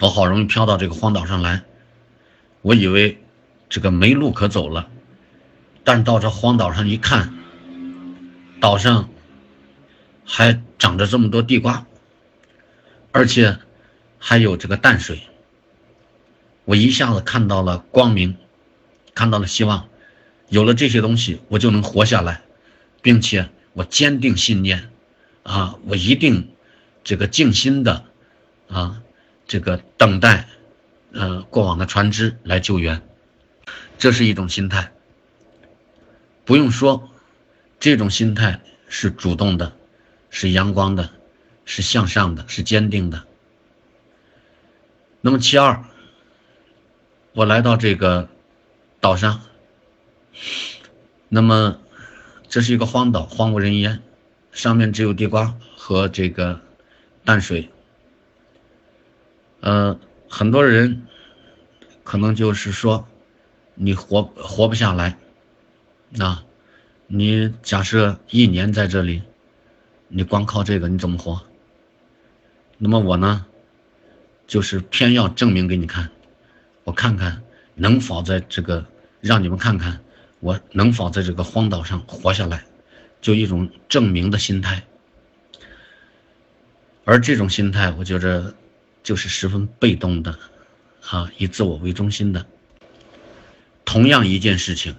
[0.00, 1.62] 我好容易飘到这个荒岛上来，
[2.60, 3.22] 我以为
[3.68, 4.88] 这个没路可走了，
[5.84, 7.32] 但到这荒岛上一看，
[8.60, 9.08] 岛上
[10.24, 11.86] 还长着这么多地瓜，
[13.12, 13.58] 而且
[14.18, 15.22] 还有这个淡水，
[16.64, 18.36] 我一下子看到了光明，
[19.16, 19.88] 看到了希望，
[20.48, 22.42] 有了这些东西，我就能活下来，
[23.02, 24.90] 并且我坚定信念，
[25.42, 26.52] 啊，我一定
[27.02, 28.04] 这个静心的，
[28.68, 29.02] 啊。
[29.48, 30.48] 这个等待，
[31.12, 33.00] 呃，过往的船只来救援，
[33.96, 34.90] 这是一种心态。
[36.44, 37.08] 不用说，
[37.78, 39.72] 这种心态是主动的，
[40.30, 41.10] 是阳光的，
[41.64, 43.22] 是向上的，是坚定的。
[45.20, 45.84] 那么其二，
[47.32, 48.28] 我来到这个
[49.06, 49.40] 岛上，
[51.28, 51.78] 那么
[52.48, 54.02] 这是一个荒岛，荒无人烟，
[54.50, 56.60] 上面只有地瓜和这个
[57.24, 57.70] 淡水。
[59.60, 59.96] 呃，
[60.28, 61.06] 很多人
[62.02, 63.06] 可能就是说，
[63.76, 65.16] 你活活不下来，
[66.18, 66.42] 啊，
[67.06, 69.22] 你假设一年在这里，
[70.08, 71.40] 你光靠这个你怎么活？
[72.76, 73.46] 那么我呢，
[74.48, 76.10] 就是偏要证明给你看，
[76.82, 77.40] 我看看
[77.76, 78.84] 能否在这个
[79.26, 80.00] 让你们看看
[80.40, 82.64] 我能否在这个荒岛上活下来，
[83.20, 84.82] 就一种证明的心态。
[87.04, 88.54] 而这种心态，我觉着
[89.02, 90.38] 就是十分被动的，
[91.10, 92.46] 啊，以自我为中心的。
[93.84, 94.96] 同样一件事情，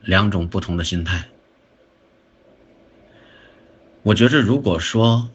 [0.00, 1.28] 两种不同的心态。
[4.02, 5.30] 我觉着如果说。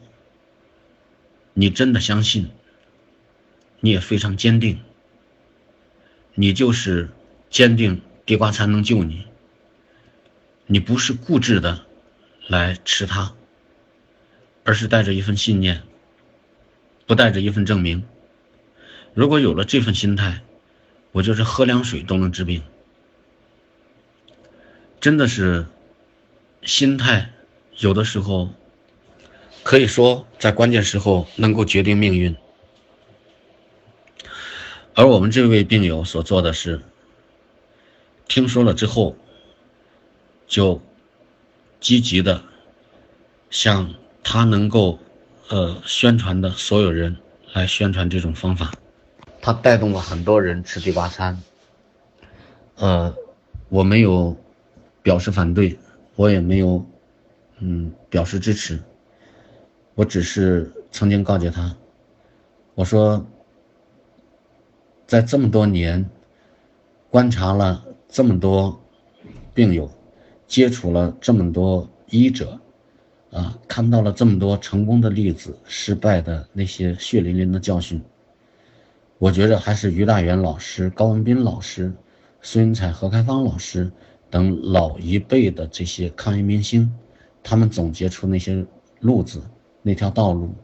[1.58, 2.50] 你真的相信，
[3.80, 4.78] 你也非常坚定，
[6.34, 7.08] 你就是
[7.50, 9.26] 坚定地瓜才能救你。
[10.66, 11.86] 你不是固执的
[12.46, 13.34] 来吃它，
[14.64, 15.82] 而是带着一份信念，
[17.06, 18.04] 不带着一份证明。
[19.14, 20.42] 如果有了这份心态，
[21.12, 22.62] 我就是喝凉水都能治病。
[25.00, 25.66] 真的是，
[26.62, 27.32] 心态
[27.78, 28.50] 有的时候。
[29.62, 32.36] 可以说，在关键时候能够决定命运。
[34.94, 36.82] 而我们这位病友所做的是，
[38.28, 39.16] 听说了之后，
[40.46, 40.80] 就
[41.80, 42.42] 积极的
[43.50, 44.98] 向他能够
[45.48, 47.16] 呃宣传的所有人
[47.52, 48.72] 来宣传这种方法。
[49.40, 51.40] 他带动了很多人吃地瓜餐。
[52.74, 53.14] 呃，
[53.68, 54.36] 我没有
[55.02, 55.78] 表示反对，
[56.16, 56.84] 我也没有
[57.60, 58.78] 嗯表示支持。
[59.94, 61.74] 我只是曾经告诫他，
[62.74, 63.24] 我说，
[65.06, 66.10] 在这么多年
[67.08, 67.82] 观察了
[68.16, 68.80] 这么多
[69.52, 69.90] 病友，
[70.46, 72.58] 接触了这么多医者，
[73.30, 78.02] 啊，看到了这么多成功的例子，失败的那些血淋淋的教训，
[79.18, 81.92] 我觉着还是于大元老师、高文斌老师、
[82.40, 83.92] 孙云彩、何开芳老师
[84.30, 86.90] 等老一辈的这些抗疫明星，
[87.42, 88.64] 他们总结出那些
[89.00, 89.42] 路子。
[89.82, 90.54] 那条道路，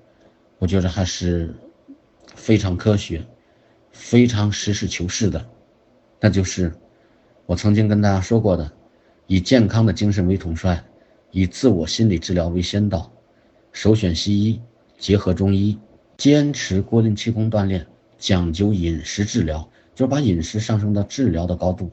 [0.58, 1.54] 我觉得还是
[2.34, 3.22] 非常科学、
[3.90, 5.46] 非常实事求是的。
[6.18, 6.72] 那就是
[7.46, 8.70] 我曾经跟大家说过的：
[9.26, 10.82] 以健康的精神为统帅，
[11.30, 13.10] 以自我心理治疗为先导，
[13.72, 14.60] 首选西医，
[14.98, 15.78] 结合中医，
[16.16, 17.86] 坚持固定气功锻炼，
[18.18, 21.90] 讲究饮食治疗，就是把饮食上升到治疗的高度。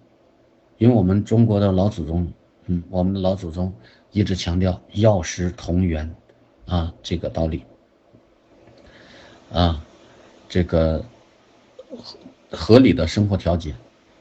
[0.78, 2.32] 因为我们中国的老祖宗，
[2.68, 3.74] 嗯，我们的老祖宗
[4.12, 6.10] 一直强调药食同源。
[6.66, 7.64] 啊，这个道理，
[9.52, 9.84] 啊，
[10.48, 11.04] 这个
[12.52, 13.74] 合理的生活调节，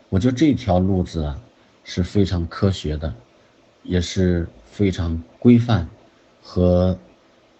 [0.08, 1.40] 我觉得这条路子啊
[1.84, 3.14] 是非常科学的，
[3.82, 5.88] 也是非常规范
[6.42, 6.98] 和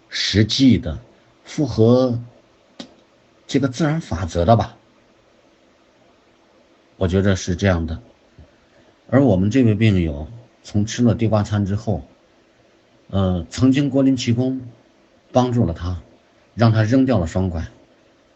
[0.07, 0.97] 实际的，
[1.43, 2.19] 符合
[3.47, 4.77] 这个自然法则的吧？
[6.97, 7.99] 我觉得是这样的。
[9.09, 10.27] 而我们这位病友
[10.63, 12.03] 从吃了地瓜餐之后，
[13.09, 14.61] 呃，曾经国林奇功。
[15.31, 16.01] 帮助了他，
[16.55, 17.63] 让他扔掉了双拐，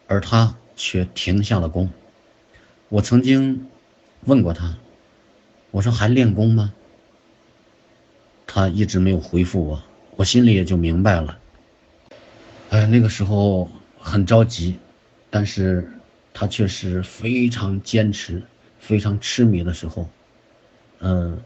[0.06, 1.90] 而他却停下了功。
[2.88, 3.66] 我曾经
[4.26, 4.76] 问过他，
[5.70, 6.72] 我说还练功吗？
[8.46, 9.82] 他一直没有回复我，
[10.16, 11.38] 我心里也就明白了。
[12.70, 14.78] 哎，那个时候很着急，
[15.30, 15.88] 但是
[16.32, 18.42] 他却是非常坚持、
[18.78, 20.08] 非常痴迷的时候。
[21.00, 21.40] 嗯，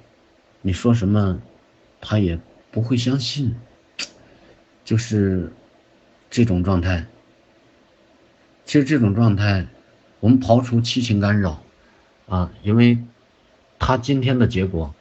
[0.60, 1.40] 你说什么，
[2.00, 2.38] 他也
[2.70, 3.54] 不会相信。
[4.84, 5.52] 就是
[6.30, 7.06] 这种状态。
[8.64, 9.66] 其实这种状态，
[10.20, 11.62] 我们刨除七情干扰
[12.28, 12.98] 啊，因为
[13.78, 14.94] 他今天的结果，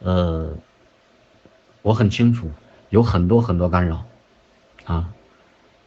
[0.00, 0.56] 呃，
[1.82, 2.50] 我很清楚，
[2.90, 4.04] 有很多很多干扰
[4.84, 5.12] 啊，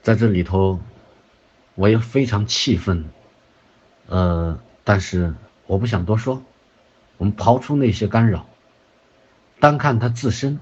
[0.01, 0.79] 在这里头，
[1.75, 3.05] 我也非常气愤，
[4.07, 5.33] 呃，但是
[5.65, 6.41] 我不想多说。
[7.17, 8.47] 我们刨出那些干扰，
[9.59, 10.59] 单看他自身。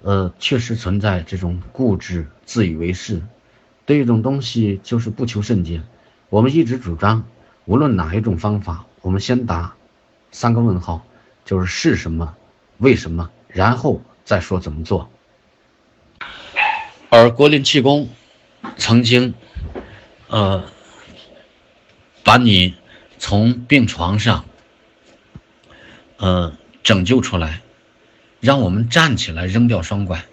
[0.00, 3.20] 呃，确实存在这种固执、自以为是，
[3.84, 5.82] 对一种东西就是不求甚解。
[6.30, 7.24] 我们一直主张，
[7.66, 9.74] 无论哪一种方法，我们先答
[10.30, 11.06] 三个问号，
[11.44, 12.36] 就是是什么、
[12.78, 15.10] 为什么，然后再说怎么做。
[17.10, 18.08] 而国林气功
[18.76, 19.34] 曾经，
[20.28, 20.64] 呃，
[22.22, 22.74] 把你
[23.18, 24.44] 从病床上，
[26.18, 27.62] 呃，拯救出来。
[28.40, 30.24] 让我们站起来，扔掉双拐。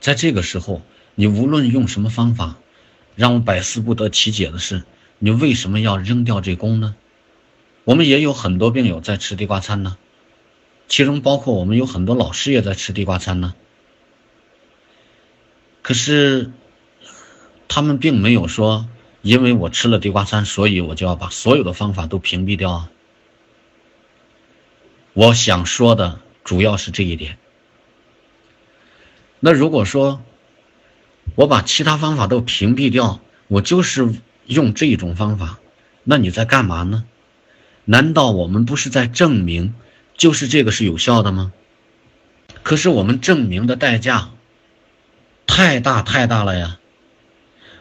[0.00, 0.82] 在这个时候，
[1.14, 2.56] 你无论用什么方法，
[3.16, 4.82] 让我百思不得其解的是，
[5.18, 6.94] 你为什么要扔掉这功呢？
[7.84, 9.96] 我们也有很多病友在吃地瓜餐呢，
[10.88, 13.54] 其中包括我们有很多老师也在吃地瓜餐呢。
[15.82, 16.52] 可是，
[17.66, 18.88] 他们并没有说，
[19.20, 22.90] 因为我吃了地瓜餐，所以我就要把所有的方法都屏蔽掉啊。
[25.12, 27.36] 我想说的主要是这一点。
[29.40, 30.22] 那如果说，
[31.34, 34.14] 我把其他方法都屏蔽掉，我就是
[34.46, 35.58] 用这一种方法，
[36.04, 37.04] 那你在干嘛呢？
[37.84, 39.74] 难道我们不是在证明，
[40.16, 41.52] 就是这个是有效的吗？
[42.62, 44.30] 可是我们证明的代价
[45.46, 46.78] 太大太大了呀！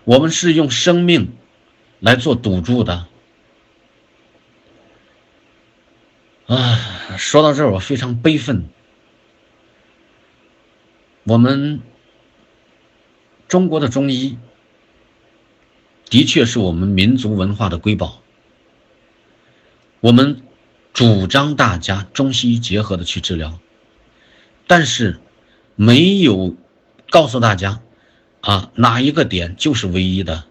[0.04, 1.34] 我们是用生命
[1.99, 3.08] 来做赌注的。
[6.47, 6.80] 啊，
[7.18, 8.68] 说到这儿，我非常悲愤。
[11.24, 11.82] 我们。
[13.47, 14.38] 中国的中医
[16.06, 18.24] 的确是我们民族文化的瑰宝。
[20.02, 20.41] 我们
[20.93, 23.58] 主张大家中西医结合的去治疗，
[24.68, 25.20] 但是
[25.76, 26.58] 没有
[27.10, 27.82] 告诉大家
[28.41, 30.43] 啊哪一个点就是唯一的，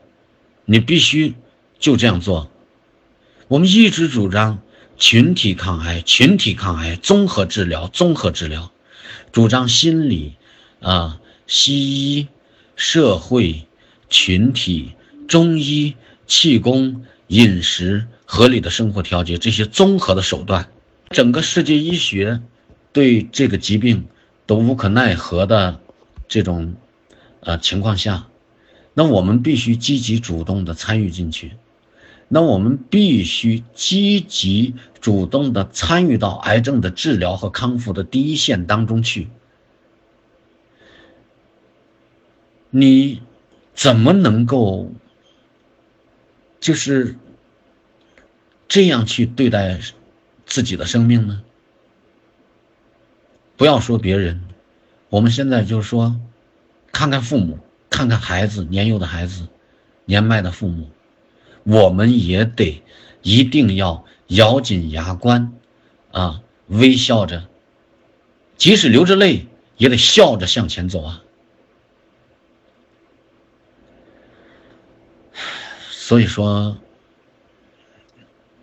[0.64, 1.34] 你必须
[1.78, 2.50] 就这样做。
[3.48, 4.62] 我们一直主张
[4.96, 8.72] 群体抗癌，群体抗癌，综合治疗，综合治疗，
[9.32, 10.36] 主张心理
[10.80, 12.28] 啊，西医。
[12.82, 13.66] 社会、
[14.08, 14.92] 群体、
[15.28, 15.96] 中医、
[16.26, 20.68] 气功、饮食、合理的生活调节这些综合的手段，
[21.08, 22.40] 整个世界医学
[22.92, 24.06] 对这个疾病
[24.46, 25.80] 都无可奈何的
[26.28, 26.76] 这种
[27.40, 28.28] 呃情况下，
[28.94, 31.54] 那我们必须积极主动的参与进去，
[32.28, 39.26] 那我们必须积极主动的参与到癌症的治疗和康复的第一线当中去。
[42.70, 43.20] 你
[43.74, 44.92] 怎么能够
[46.60, 47.16] 就是
[48.70, 49.80] 这样去对待
[50.46, 51.42] 自己的生命呢？
[53.56, 54.40] 不要说别人，
[55.08, 56.20] 我们现在就是说，
[56.92, 57.58] 看看父母，
[57.90, 59.48] 看看孩子，年幼的孩子，
[60.04, 60.88] 年迈的父母，
[61.64, 62.80] 我们也得
[63.22, 65.52] 一定要咬紧牙关，
[66.12, 67.48] 啊，微笑着，
[68.56, 69.48] 即使流着泪，
[69.78, 71.24] 也得笑着向前走啊。
[75.90, 76.78] 所以说，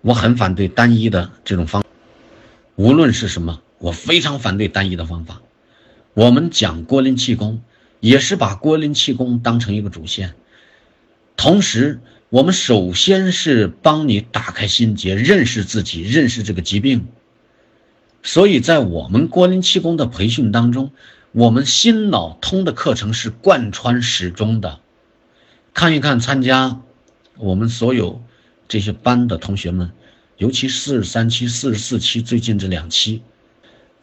[0.02, 1.84] 我很反对单一的这种方，
[2.76, 5.42] 无论是什么，我非常反对单一的方法。
[6.14, 7.62] 我们讲郭林气功，
[8.00, 10.36] 也是把郭林气功当成一个主线，
[11.36, 17.08] 同时，我们首先是帮你打开心结，认识自己，认识这个疾病。
[18.24, 20.92] 所以在我们郭林气功的培训当中，
[21.32, 24.80] 我们心脑通的课程是贯穿始终的。
[25.74, 26.82] 看一看参加。
[27.40, 28.24] 我们所有
[28.68, 29.92] 这些班的同学们，
[30.38, 33.22] 尤其四十三期、四十四期最近这两期，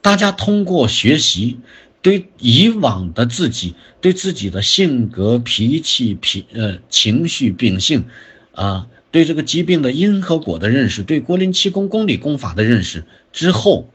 [0.01, 1.59] 大家通过学习，
[2.03, 8.05] 对以往的自己、对自己的性格、脾气、脾呃情绪、秉性，
[8.53, 13.91] 啊，对这个疾病的因和果的认识，对郭林气功功理功法的认识之后，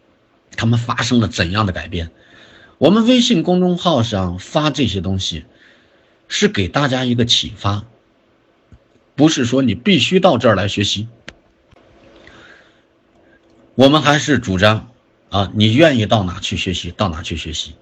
[0.56, 2.12] 他们发生了怎样的改变？
[2.78, 5.46] 我们微信公众号上发这些东西，
[6.28, 7.86] 是给大家一个启发。
[9.20, 11.10] 不是说你必须到这儿来学习，
[13.76, 14.94] 我们还是主张
[15.30, 17.76] 啊，你愿意到哪去学习，到哪去学习。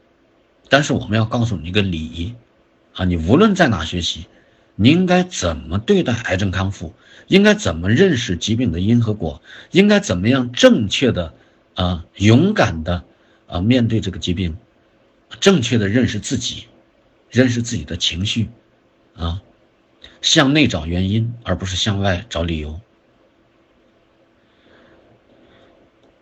[0.68, 2.34] 但是我们要告诉你一个礼仪
[2.96, 4.26] 啊，你无论在哪学习，
[4.74, 6.96] 你应该怎么对待癌症康复，
[7.28, 11.36] 应该怎么认识疾病的因和果，应该怎么样正确的
[11.76, 13.04] 啊，勇敢的
[13.46, 14.58] 啊面对这个疾病，
[15.40, 16.66] 正确的认识自己，
[17.30, 18.50] 认识自己的情绪
[19.16, 19.40] 啊。
[20.22, 22.80] 向内找原因，而不是向外找理由。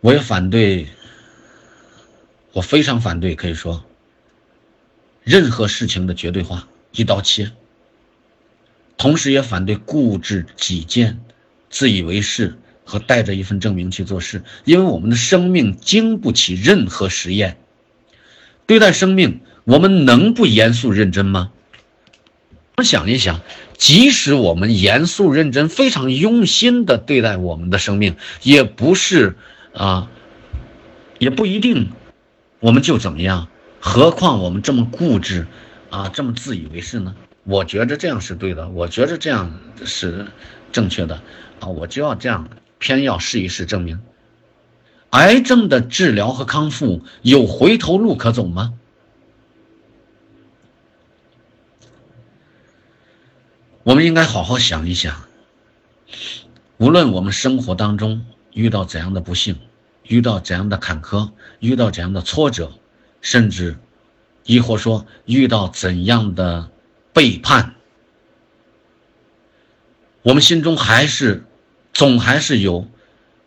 [0.01, 0.87] 我也反对，
[2.53, 3.83] 我非常反对，可以说，
[5.23, 7.51] 任何事情的绝对化、一刀切。
[8.97, 11.19] 同时也反对固执己见、
[11.69, 17.57] 自以为是和带着一份证明去做事，因为我们的生命经不起任何实验。
[18.67, 21.51] 对待生命，我们能不严肃认真吗？
[22.77, 23.39] 我们想一想。
[23.77, 29.37] 即使我们严肃认真、非常用心的对待我们的生命，也不是
[29.73, 30.09] 啊，
[31.19, 31.91] 也不一定
[32.59, 33.47] 我们就怎么样。
[33.79, 35.47] 何况我们这么固执
[35.89, 37.15] 啊，这么自以为是呢？
[37.45, 40.25] 我觉着这样是对的，我觉着这样是
[40.73, 41.21] 正确的
[41.61, 44.01] 啊，我就要这样，偏要试一试证明。
[45.11, 48.73] 癌症的治疗和康复有回头路可走吗？
[53.85, 55.27] 我们应该好好想一想，
[56.77, 59.59] 无论我们生活当中遇到怎样的不幸，
[60.01, 61.29] 遇到怎样的坎坷，
[61.59, 62.71] 遇到怎样的挫折，
[63.21, 63.77] 甚至，
[64.43, 66.71] 亦或说遇到怎样的
[67.13, 67.75] 背叛，
[70.23, 71.45] 我们心中还是，
[71.93, 72.87] 总还是有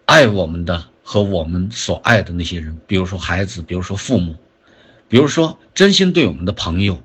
[0.04, 4.36] 爱我们的和我们所爱的那些人，比如说孩子，比如说父母，
[5.08, 7.02] 比如说真心对我们的朋友。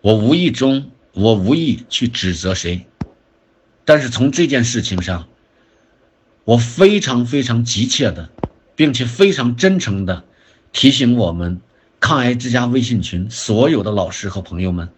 [0.00, 2.86] 我无意中，我无意去指责谁，
[3.86, 5.26] 但是从这件事情上，
[6.44, 8.28] 我非常非常急切的，
[8.74, 10.24] 并且非常真诚的
[10.72, 11.62] 提醒我们
[12.00, 14.90] 抗癌之家微信群所有的老师和朋友们，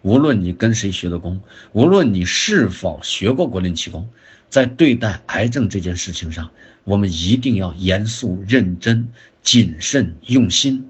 [0.00, 4.08] 无论你跟谁学的功，无论你是否学过国林气功，
[4.48, 6.50] 在对待癌症这件事情上，
[6.84, 9.08] 我们一定要严肃、认真、
[9.42, 10.88] 谨慎、用心。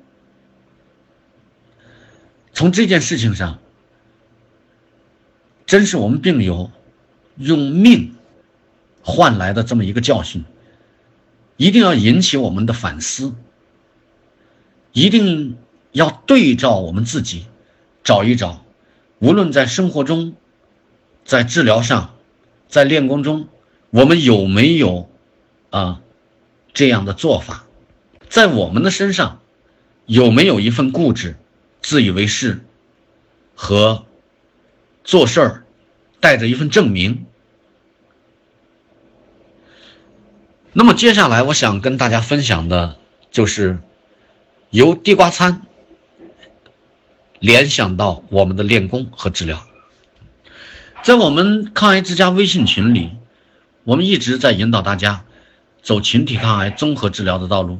[2.52, 3.58] 从这件事情上。
[5.66, 6.70] 真是我们病友
[7.36, 8.14] 用命
[9.02, 10.44] 换来的这么一个教训，
[11.56, 13.34] 一定要引起我们的反思，
[14.92, 15.56] 一定
[15.90, 17.46] 要对照我们自己，
[18.04, 18.64] 找一找，
[19.18, 20.34] 无论在生活中，
[21.24, 22.14] 在治疗上，
[22.68, 23.48] 在练功中，
[23.90, 25.10] 我们有没有
[25.70, 26.00] 啊
[26.72, 27.66] 这样的做法，
[28.28, 29.40] 在我们的身上
[30.06, 31.36] 有没有一份固执、
[31.82, 32.64] 自以为是
[33.56, 34.04] 和。
[35.06, 35.64] 做事儿
[36.18, 37.26] 带着一份证明。
[40.72, 42.98] 那么接下来我想跟大家分享的，
[43.30, 43.78] 就是
[44.70, 45.62] 由地瓜餐
[47.38, 49.64] 联想到我们的练功和治疗。
[51.04, 53.12] 在我们抗癌之家微信群里，
[53.84, 55.24] 我们一直在引导大家
[55.82, 57.78] 走群体抗癌综合治疗的道路。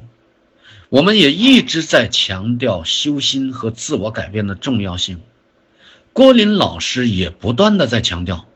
[0.89, 5.21] 我们也一直在强调修心和自我改变的重要性。
[6.17, 8.47] 郭林老师也不断的在强调，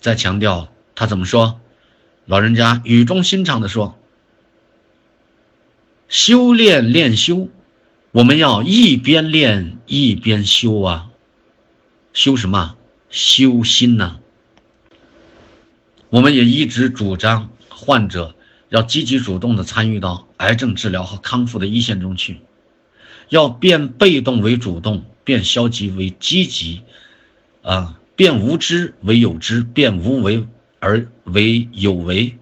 [0.00, 1.60] 在强调他怎么说？
[2.24, 3.98] 老人家语重心长的说
[6.08, 7.50] ：“修炼练修，
[8.12, 11.10] 我们要一边练一边修啊，
[12.14, 12.76] 修什么？
[13.10, 14.18] 修心呐。”
[16.08, 18.34] 我们也一直主张患者
[18.70, 22.40] 要积极主动的参与到癌症治疗和康复的一线中去，
[23.28, 25.04] 要变被动为主动。
[25.24, 26.82] 变消极为积极，
[27.62, 30.46] 啊，变无知为有知，变无为
[30.80, 32.36] 而为有为，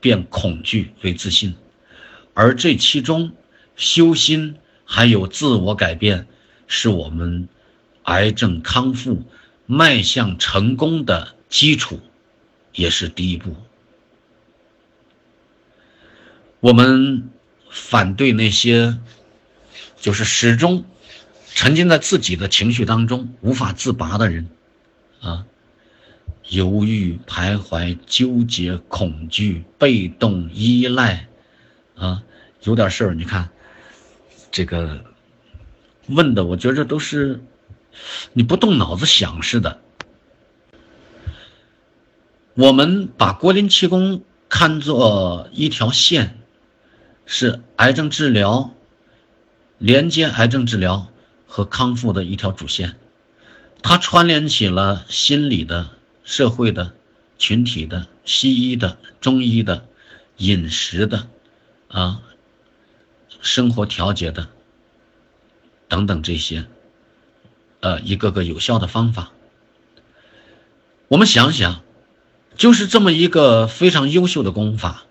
[0.00, 1.54] 变恐惧为自信，
[2.34, 3.32] 而这其中，
[3.74, 6.26] 修心还有自我改变，
[6.66, 7.48] 是我们
[8.02, 9.22] 癌症康复
[9.66, 12.00] 迈向成功的基础，
[12.74, 13.56] 也是第一步。
[16.60, 17.30] 我们
[17.70, 18.98] 反对那些，
[19.98, 20.84] 就是始终。
[21.56, 24.46] 沉浸在自己的情绪当中无法自拔的人，
[25.22, 25.46] 啊，
[26.50, 31.26] 犹豫、徘徊、纠结、恐惧、被动、依赖，
[31.96, 32.22] 啊，
[32.62, 33.48] 有点事儿，你看，
[34.50, 35.02] 这个
[36.08, 37.40] 问的，我觉着都是
[38.34, 39.80] 你不动脑子想似的。
[42.52, 46.38] 我们把国林气功看作一条线，
[47.24, 48.74] 是癌症治疗，
[49.78, 51.10] 连接癌症治疗。
[51.46, 52.96] 和康复的一条主线，
[53.82, 55.90] 它串联起了心理的、
[56.24, 56.92] 社会的、
[57.38, 59.86] 群体的、西医的、中医的、
[60.36, 61.28] 饮食的，
[61.88, 62.20] 啊，
[63.40, 64.48] 生活调节的
[65.88, 66.66] 等等这些，
[67.80, 69.32] 呃，一个个有效的方法。
[71.08, 71.82] 我们想想，
[72.56, 75.04] 就是这么一个非常优秀的功法，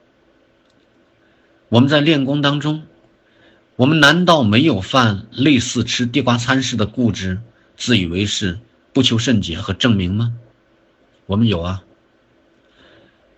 [1.69, 2.85] 我们在练功当中。
[3.75, 7.41] 我们难道没有犯类似吃地瓜餐似的固执、
[7.75, 8.59] 自以为是、
[8.93, 10.33] 不求甚解和证明吗？
[11.25, 11.83] 我们有啊，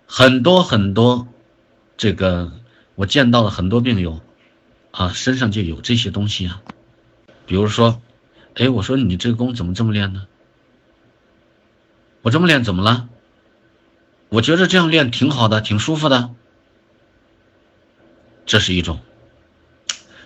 [0.06, 1.28] 很多很多，
[1.98, 2.52] 这个
[2.96, 4.22] 我见到了很多病友，
[4.92, 6.62] 啊，身上就有这些东西啊。
[7.48, 8.02] 比如说，
[8.56, 10.28] 哎，我说你这个功怎么这么练呢？
[12.22, 13.10] 我这么练怎么了？
[14.30, 16.30] 我觉得这样练挺好的，挺舒服的。
[18.46, 19.00] 这是一种。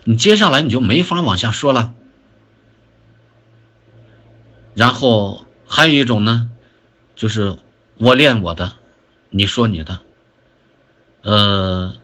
[0.03, 1.93] 你接下来你就没法往下说了。
[4.73, 6.49] 然后还有一种呢，
[7.15, 7.59] 就是
[7.97, 8.77] 我练我的，
[9.29, 9.99] 你说你的，
[11.21, 11.95] 呃，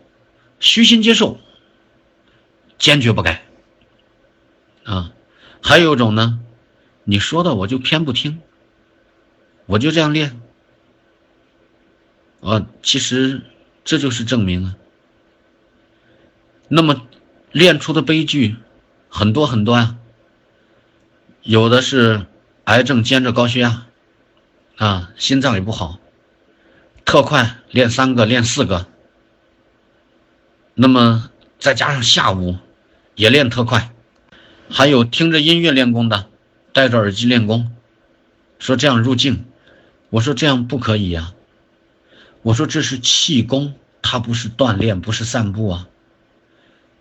[0.60, 1.40] 虚心接受，
[2.78, 3.44] 坚决不改。
[4.84, 5.12] 啊，
[5.64, 6.40] 还有一种呢，
[7.04, 8.42] 你说的我就偏不听，
[9.66, 10.40] 我就这样练。
[12.42, 13.42] 啊，其实
[13.84, 14.76] 这就是证明啊。
[16.68, 17.08] 那么。
[17.58, 18.56] 练出的悲剧
[19.10, 19.96] 很多很多呀，
[21.42, 22.28] 有的是
[22.66, 23.88] 癌症兼着高血压，
[24.76, 25.98] 啊，心脏也不好，
[27.04, 28.86] 特快练三个练四个，
[30.76, 32.58] 那么再加上下午
[33.16, 33.92] 也练特快，
[34.70, 36.28] 还有听着音乐练功的，
[36.74, 37.72] 戴着耳机练功，
[38.60, 39.46] 说这样入境，
[40.12, 41.34] 我说这样不可以呀，
[42.44, 45.88] 我说这是气功，它不是锻炼，不是散步啊，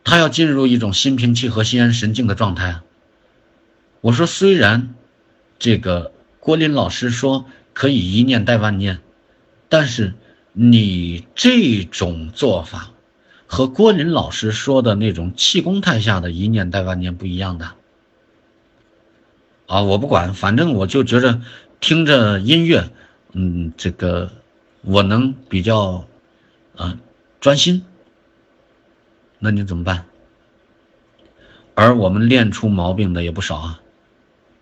[0.06, 2.84] 他要进入一种心平气和、心安神静的状态啊。
[4.00, 4.94] 我说虽然。
[5.58, 8.98] 这个郭林老师说可以一念带万念，
[9.70, 10.12] 但是
[10.52, 12.90] 你这种做法
[13.46, 17.72] 和郭林老师说的那种气功态下的一念带万念不一样的。
[19.66, 21.40] 啊，我不管，反正我就觉着
[21.80, 22.90] 听着音乐，
[23.32, 24.30] 嗯，这个
[24.82, 26.06] 我能比较
[26.76, 26.98] 啊
[27.40, 27.82] 专心。
[29.38, 30.06] 那你怎么办？
[31.74, 33.80] 而我们练出毛病的也不少啊。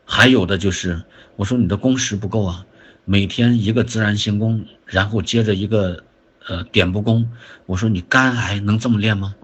[0.05, 1.05] 还有的就是，
[1.37, 2.67] 我说你的工时不够啊，
[3.05, 6.05] 每天一个自然行功，然后接着一个，
[6.47, 7.31] 呃，点步功。
[7.67, 9.35] 我说你肝癌能这么练吗？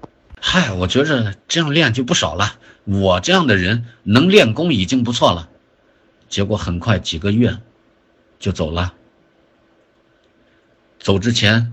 [0.40, 2.58] 嗨，我觉着这样练就不少了。
[2.84, 5.48] 我这样的人能练功已经不错了。
[6.28, 7.58] 结果很快几个月，
[8.38, 8.94] 就走了。
[10.98, 11.72] 走之前，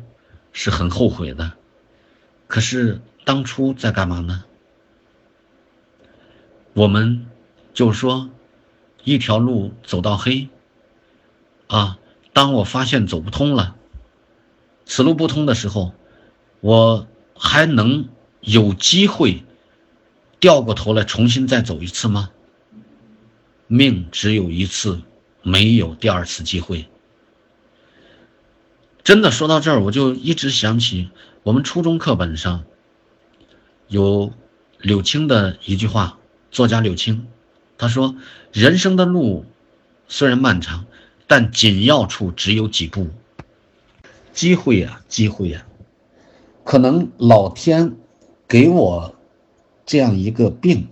[0.54, 1.54] 是很后悔的。
[2.48, 4.46] 可是当初在干嘛呢？
[6.72, 7.28] 我们
[7.74, 8.30] 就说。
[9.04, 10.50] 一条路走到黑，
[11.68, 11.98] 啊！
[12.34, 13.78] 当我发现走不通了，
[14.86, 15.94] 此路不通的时候，
[16.60, 18.10] 我还能
[18.42, 19.46] 有机会
[20.42, 22.32] 掉过头来重新再走一次吗？
[23.68, 25.00] 命只有一次，
[25.42, 26.90] 没有第二次机会。
[29.06, 31.10] 真的说到这儿，我就一直想起
[31.44, 32.66] 我们初中课本上
[33.88, 34.34] 有
[34.80, 36.18] 柳青的一句话，
[36.52, 37.28] 作家柳青。
[37.78, 38.16] 他说
[38.52, 39.46] ：“人生的路
[40.08, 40.86] 虽然漫长，
[41.28, 43.08] 但紧要处只有几步。
[44.34, 45.66] 机会呀，机会呀！
[46.64, 47.96] 可能老天
[48.48, 49.16] 给我
[49.86, 50.90] 这样一个病，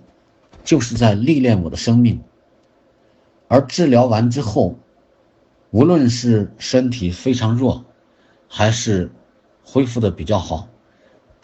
[0.63, 2.21] 就是在历练我的生命。
[3.47, 4.79] 而治疗完之后，
[5.71, 7.83] 无论是身体非常弱，
[8.47, 9.11] 还是
[9.63, 10.69] 恢复的比较好，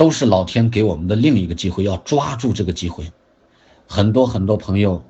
[0.02, 1.84] 都是老天给我们的另一个机会。
[1.84, 3.12] 要抓住这个机会。
[3.88, 5.04] 很多很多朋友。”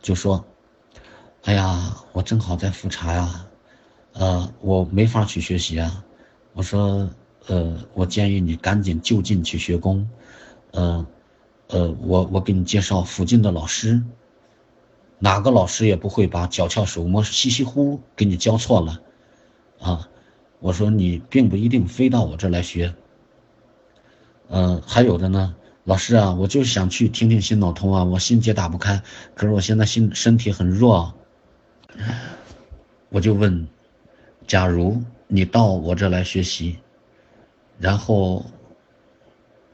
[0.00, 0.44] 就说
[1.42, 3.44] ：“哎呀，我正好在复查呀，
[4.12, 6.04] 呃，我没法去学习啊。”
[6.54, 7.10] 我说
[7.48, 10.08] ：“呃，我建议你赶紧就近去学功，
[10.70, 11.04] 呃，
[11.66, 14.00] 呃，我我给你介绍附近的老师，
[15.18, 19.00] 哪个老师也不会把脚翘手摸稀稀乎给你教错了，
[19.80, 20.08] 啊，
[20.60, 22.94] 我说你并不一定非到我这来学，
[24.48, 25.54] 嗯，还有的呢。”
[25.86, 29.00] 老师啊，我就想去听听心脑通啊，我心结打不开，
[29.36, 31.14] 可是我现在心身体很弱，
[33.08, 33.68] 我就问，
[34.48, 36.80] 假如你到我这来学习，
[37.78, 38.44] 然后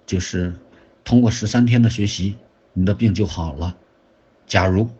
[0.05, 0.55] 就是
[1.03, 2.37] 通过十三天的学习，
[2.75, 3.75] 你的病就好了，
[4.47, 4.91] 假如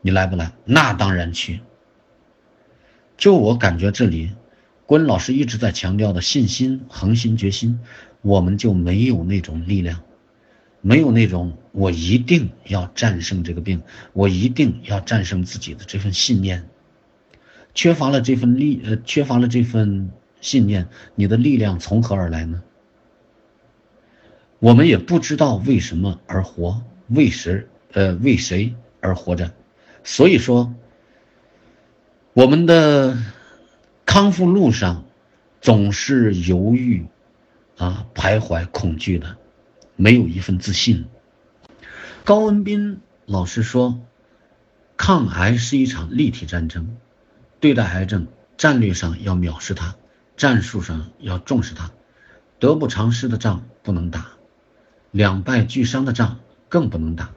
[0.00, 0.50] 你来不来？
[0.64, 1.60] 那当然去。
[3.16, 4.32] 就我感觉这里，
[4.84, 7.78] 关老师一直在强调的信心、恒心、决心，
[8.22, 10.00] 我们就没有那种力量。
[10.82, 13.82] 没有那种我一定要战胜这个病，
[14.14, 16.66] 我一定要战胜自己的这份信念，
[17.74, 20.10] 缺乏了这份力，呃，缺乏了这份
[20.40, 22.62] 信念，你的力量从何而来呢？
[24.58, 29.52] 我们也不知道为什么而活，为谁，呃，为谁而活着？
[30.02, 30.74] 所以说，
[32.32, 33.18] 我们的
[34.06, 35.04] 康复路上
[35.60, 37.04] 总是犹豫，
[37.80, 39.38] 啊，徘徊，恐惧的。
[39.96, 41.06] 没有一份自信。
[42.24, 44.02] 高文斌老师说
[44.98, 46.94] ：“抗癌是一场立体战争，
[47.58, 48.26] 对待癌症，
[48.58, 49.96] 战略上要藐视它，
[50.36, 51.90] 战术上要重视它。
[52.58, 54.32] 得不偿失的仗不能打，
[55.10, 57.30] 两败俱伤的仗更不能打。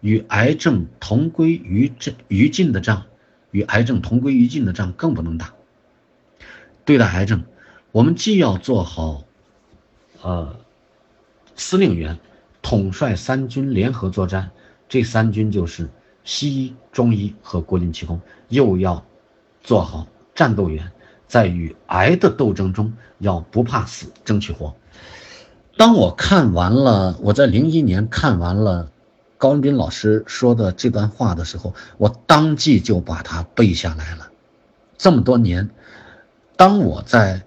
[0.00, 3.04] 与癌症同归于尽于尽的仗，
[3.50, 5.52] 与癌症同归于尽的仗更不能打。
[6.86, 7.44] 对待癌症，
[7.92, 9.23] 我们既要做好，
[10.22, 10.56] 呃。”
[11.56, 12.18] 司令员
[12.62, 14.50] 统帅三军联合作战，
[14.88, 15.88] 这三军就是
[16.24, 19.04] 西医、中医和国军气功，又要
[19.62, 20.04] 做好
[20.34, 20.90] 战斗员，
[21.28, 24.74] 在与癌的斗争中要不怕死，争取活。
[25.76, 28.90] 当我看完了，我在零一年看完了
[29.38, 34.28] 高文斌老师说的这段话的时候，我当即就把它背下来了。
[34.98, 35.70] 这么多年，
[36.56, 37.42] 当我在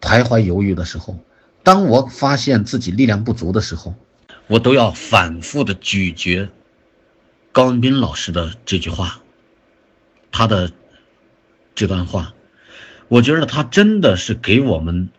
[0.00, 1.16] 徘徊犹豫的时候。
[1.68, 3.94] 当我发现自己力量不足的时候，
[4.46, 6.48] 我都要反复的咀嚼
[7.52, 9.20] 高文斌老师的这句话。
[10.30, 10.72] 他的
[11.74, 12.32] 这段话，
[13.08, 15.10] 我觉得他真的是给我们，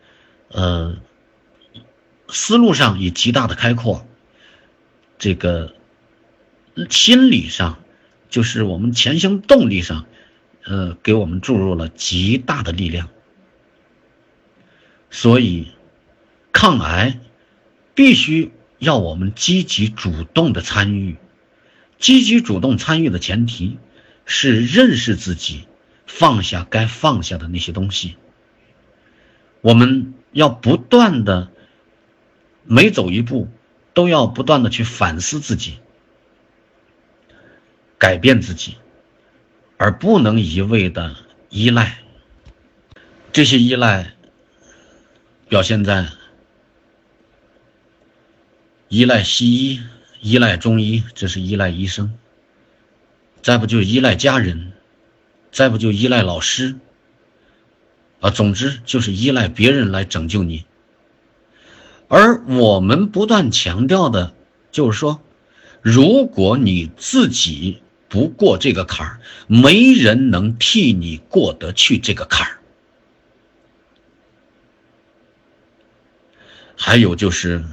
[0.47, 0.97] 呃，
[2.29, 4.07] 思路上以极大的开阔，
[5.19, 5.75] 这个
[6.89, 7.77] 心理上，
[8.27, 10.07] 就是我们前行动力上，
[10.65, 13.07] 呃，给我们注入了极大的力量。
[15.11, 15.67] 所以，
[16.61, 17.21] 抗癌
[17.95, 21.15] 必须要我们积极主动的参与。
[21.99, 23.77] 积极主动参与的前提
[24.25, 25.69] 是认识自己，
[26.05, 28.17] 放下该放下的那些东西。
[29.61, 31.49] 我们要不断的，
[32.65, 33.47] 每走一步
[33.93, 35.77] 都要不断的去反思自己，
[37.97, 38.75] 改变自己，
[39.77, 41.15] 而不能一味的
[41.47, 41.99] 依赖。
[43.31, 44.13] 这些依赖
[45.47, 46.09] 表现在
[48.89, 49.81] 依赖西医。
[50.21, 52.09] 依赖中医，这是依赖医生；
[53.41, 54.73] 再不就依赖家人，
[55.49, 56.75] 再不就依赖老师。
[58.19, 60.65] 啊，总之就是依赖别人来拯救你。
[62.09, 64.33] 而我们不断强调的，
[64.73, 65.21] 就是说，
[65.81, 72.59] 如果你自己不过这个坎儿，没人能替你过得去这个坎儿。
[76.75, 77.63] 还有就是，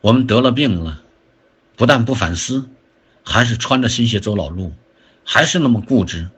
[0.00, 1.02] 我们得了病了。
[1.76, 2.68] 不但不反思，
[3.22, 4.72] 还是穿着新鞋走老路，
[5.24, 6.28] 还是那么固执，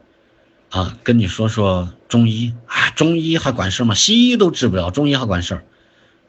[0.71, 3.95] 啊，跟你说说中医啊，中医还管事吗？
[3.95, 5.65] 西医都治不了，中医还管事儿，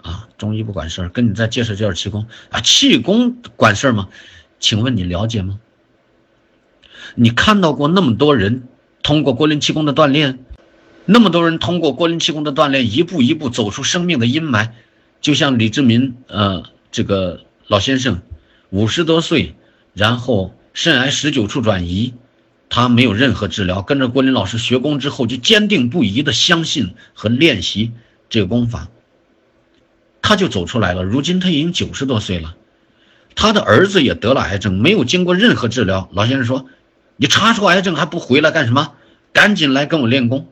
[0.02, 4.10] 啊，中医不管事儿，跟你再介绍介绍气功啊，气功管事儿吗？
[4.60, 5.60] 请问你了解吗？
[7.16, 8.64] 你看到过那么多人
[9.04, 10.40] 通过郭林气功的锻炼，
[11.06, 14.70] 那么多人通过郭林气功的锻炼，一步一步走出生命的阴霾，
[15.22, 16.64] 就像李志民，呃，
[16.94, 18.22] 这个老先生。
[18.70, 19.56] 五十多岁，
[19.94, 22.14] 然后肾癌十九处转移，
[22.70, 27.92] 他没有任何治疗，跟着郭林老师学功之后，就坚定不移的相信和练习
[28.30, 28.90] 这个功法，
[30.24, 31.04] 他就走出来了。
[31.04, 32.56] 如今他已经九十多岁了，
[33.36, 36.10] 他的儿子也得了癌症，没有经过任何治疗。
[36.14, 36.68] 老先生说
[37.18, 38.94] ：“你查出癌症还不回来干什么？
[39.32, 40.48] 赶紧来跟我练功。”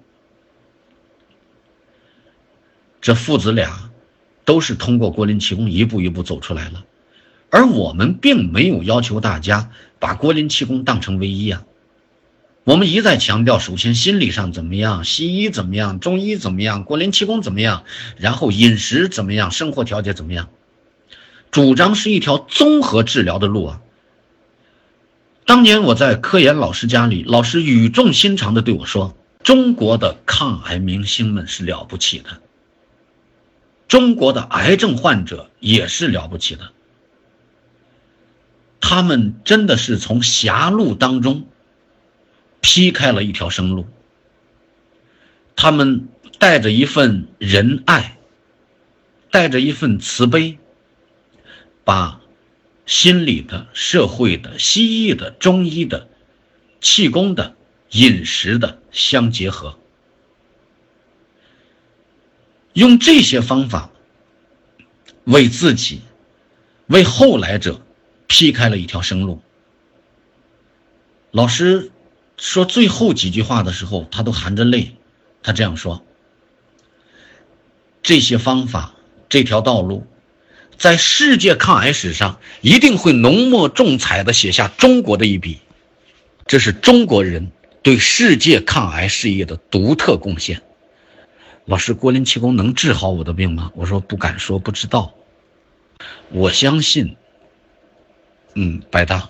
[3.01, 3.90] 这父子俩
[4.45, 6.83] 都是通过郭林气功一步一步走出来了。
[7.49, 11.63] 而我们并没有要求大家把国林气功当成唯一啊，
[12.63, 17.83] 我们一再强调，首先心理上怎么样，西医怎么样，中医怎么样，国林气功怎么样，
[18.17, 20.49] 然后饮食怎么样，生活调节怎么样，
[21.51, 23.81] 主张是一条综合治疗的路啊。
[25.45, 32.39] 当年我在科研老师家里，老师语重心长地对我说：“中国的抗癌明星们是了不起的，
[33.91, 36.71] 中国的癌症患者也是了不起的。”
[38.79, 41.45] 他们真的是从狭路当中
[42.61, 43.85] 劈开了一条生路。
[45.57, 46.07] 他们
[46.39, 48.17] 带着一份仁爱，
[49.29, 50.57] 带着一份慈悲，
[51.83, 52.21] 把
[52.85, 56.07] 心理的、社会的、西医的、中医的、
[56.79, 57.57] 气功的、
[57.89, 59.77] 饮食的相结合，
[62.73, 63.89] 用这些方法
[65.23, 66.01] 为自己、
[66.87, 67.81] 为后来者。
[68.33, 69.41] 劈开了一条生路。
[71.31, 71.91] 老师
[72.37, 74.95] 说最后几句话的时候，他都含着泪。
[75.43, 76.01] 他这样说
[78.01, 78.93] ：“这些方法，
[79.27, 80.07] 这条道路，
[80.77, 85.59] 在世界抗癌史上一定会浓墨重彩的写下中国的一笔。
[86.47, 87.51] 这是中国人
[87.83, 90.61] 对世界抗癌事业的独特贡献。”
[91.65, 93.71] 老师，郭林气功能治好我的病吗？
[93.75, 95.13] 我说不敢说，不知道。
[96.31, 97.15] 我相信。
[98.55, 99.29] 嗯，百大，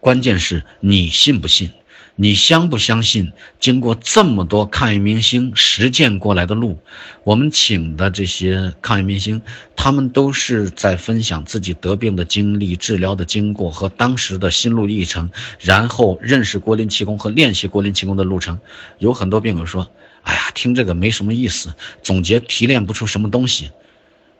[0.00, 1.72] 关键是你信不信，
[2.14, 3.32] 你相不相信？
[3.60, 6.78] 经过这么多抗癌明星实践过来的路，
[7.24, 9.42] 我们请的这些抗癌明星，
[9.74, 18.58] 他们都是在分享自己得病的经历、治疗的经过和当时的心路历程，然后认识郭林气功和练习郭林气功的路程。
[18.98, 19.90] 有很多病友说
[20.26, 23.70] ：“哎呀，听这个没什么意思，总结提炼不出什么东西。”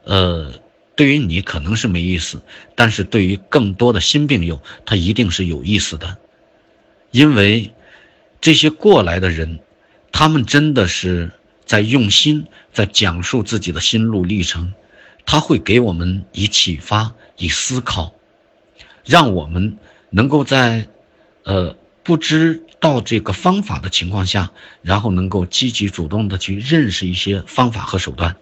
[0.05, 0.53] 呃。
[0.97, 2.41] 对于你可能是没意思，
[2.73, 6.17] 但是对于更多的新病友，他一定是有意思的，
[7.11, 7.71] 因为
[8.41, 9.59] 这些过来的人，
[10.11, 11.31] 他们真的是
[11.67, 14.73] 在用心，在讲述自己的心路历程，
[15.23, 18.15] 他会给我们以启发、以思考，
[19.05, 19.77] 让我们
[20.09, 20.87] 能够在，
[21.43, 24.51] 呃，不知到这个方法的情况下，
[24.81, 28.35] 然后能够积极主动的去认识一些方法和手段，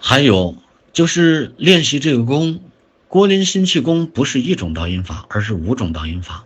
[0.00, 0.56] 还有。
[0.90, 2.60] 就是练习这个功，
[3.06, 6.44] 郭林心气功不是一种导引法，而是五种导引法。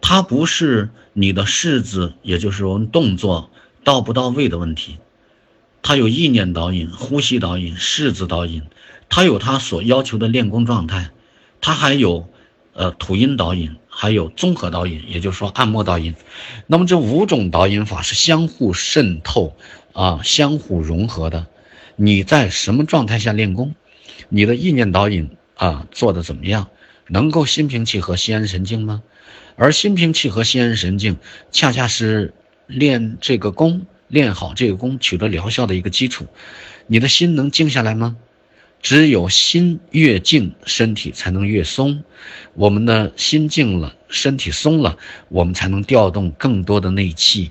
[0.00, 3.50] 它不是你的式子，也就是我们动作
[3.84, 4.96] 到不到位的问题，
[5.82, 8.62] 它有意念导引、呼吸导引、式子导引，
[9.10, 11.10] 它有它所要求的练功状态，
[11.60, 12.26] 它还有
[12.72, 16.14] 呃吐音导引，还有综合导引，也就是说按摩导引。
[16.66, 19.54] 那么这五种导引法是相互渗透
[19.92, 21.46] 啊，相互融合的。
[21.96, 23.74] 你在什么状态下练功，
[24.30, 26.68] 你的意念导引啊做的怎么样？
[27.08, 29.02] 能够心平气和、心安神静吗？
[29.56, 31.18] 而心平气和、心安神静，
[31.52, 32.32] 恰恰是
[32.66, 36.26] 练这个功、练好这个功、取得疗效的一个基础。
[36.86, 38.16] 你的心能静下来吗？
[38.82, 42.02] 只有心越静，身体才能越松。
[42.54, 44.96] 我们的心静了，身体松了，
[45.28, 47.50] 我们才能调动更多的内气。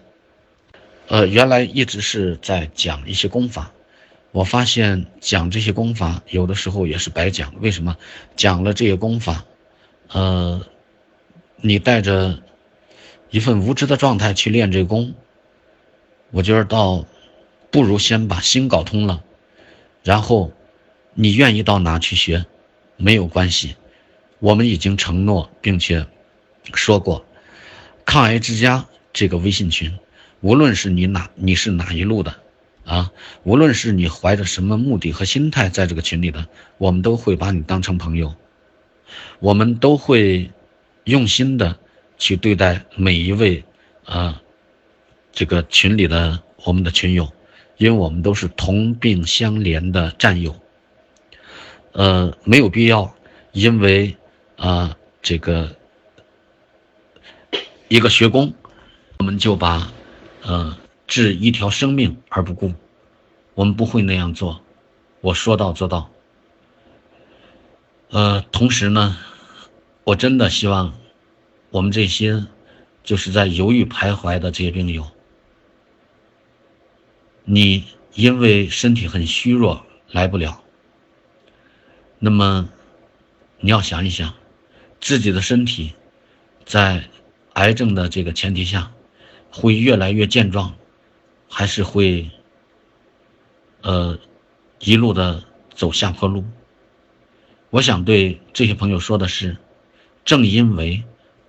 [1.08, 3.72] 呃，原来一直是在讲一些功法，
[4.32, 7.54] 我发现讲这些功法有的时候也是白讲。
[7.62, 7.96] 为什么？
[8.36, 9.46] 讲了这些功法，
[10.10, 10.62] 呃。
[11.62, 12.40] 你带着
[13.32, 15.14] 一份无知的状态去练这功，
[16.32, 17.06] 我觉得倒
[17.70, 19.22] 不如先把心搞通了，
[20.02, 20.54] 然后
[21.22, 22.46] 你愿意到哪去学，
[22.96, 23.76] 没有关系。
[24.40, 26.08] 我们已经承诺并且
[26.74, 27.26] 说过，
[28.06, 29.92] 抗癌之家这个微信群，
[30.40, 32.34] 无论是你哪你是哪一路的
[32.86, 33.12] 啊，
[33.44, 36.48] 无论是你怀着什么目的和心态在这个群里的，
[36.78, 38.34] 我们都会把你当成朋友，
[39.40, 40.50] 我们都会。
[41.06, 41.80] 用心的
[42.20, 43.64] 去对待每一位
[44.06, 44.40] 啊，
[45.32, 47.34] 这个群里的我们的群友，
[47.78, 50.56] 因为我们都是同病相怜的战友。
[51.92, 53.14] 呃，没有必要
[53.52, 54.16] 因为
[54.58, 55.76] 啊这个
[57.88, 58.54] 一个学工，
[59.18, 59.92] 我们就把
[60.42, 60.78] 呃
[61.08, 62.74] 治一条生命而不顾，
[63.54, 64.62] 我们不会那样做。
[65.22, 66.10] 我说到做到。
[68.10, 69.18] 呃，同时呢。
[70.06, 70.96] 我真的希望，
[71.70, 72.48] 我们这些
[73.04, 75.06] 就是在犹豫徘徊的这些病友，
[77.44, 77.84] 你
[78.16, 80.64] 因为身体很虚弱来不了，
[82.20, 82.70] 那么
[83.60, 84.34] 你要想一想，
[85.00, 85.94] 自己的身体
[86.66, 87.10] 在
[87.54, 88.92] 癌症的这个前提下，
[89.50, 90.76] 会越来越健壮，
[91.50, 92.30] 还是会
[93.82, 94.20] 呃
[94.80, 95.44] 一路的
[95.74, 96.44] 走下坡路？
[97.70, 99.58] 我想对这些朋友说的是。
[100.26, 101.04] 正因为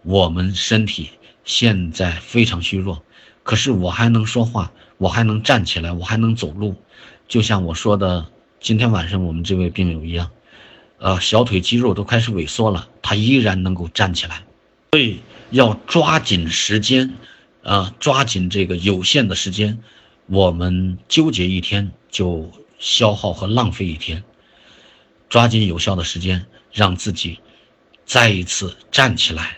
[0.04, 1.10] 我们身体
[1.44, 3.02] 现在非常虚弱，
[3.42, 6.76] 可是我还能说话，我还能站起来，我还能走路，
[7.28, 8.26] 就像我说的
[8.58, 10.30] 今天晚上我们这位病友一样，
[11.00, 14.44] 呃，小腿肌肉都开始萎缩了，他依然能够站起来。
[14.92, 15.20] 所以
[15.50, 17.14] 要抓紧时间，
[17.62, 19.78] 啊，抓紧这个有限的时间，
[20.26, 24.22] 我们纠结一天就消耗和浪费一天，
[25.30, 27.40] 抓紧有效的时间，让自己。
[28.04, 29.56] 再一次站起来，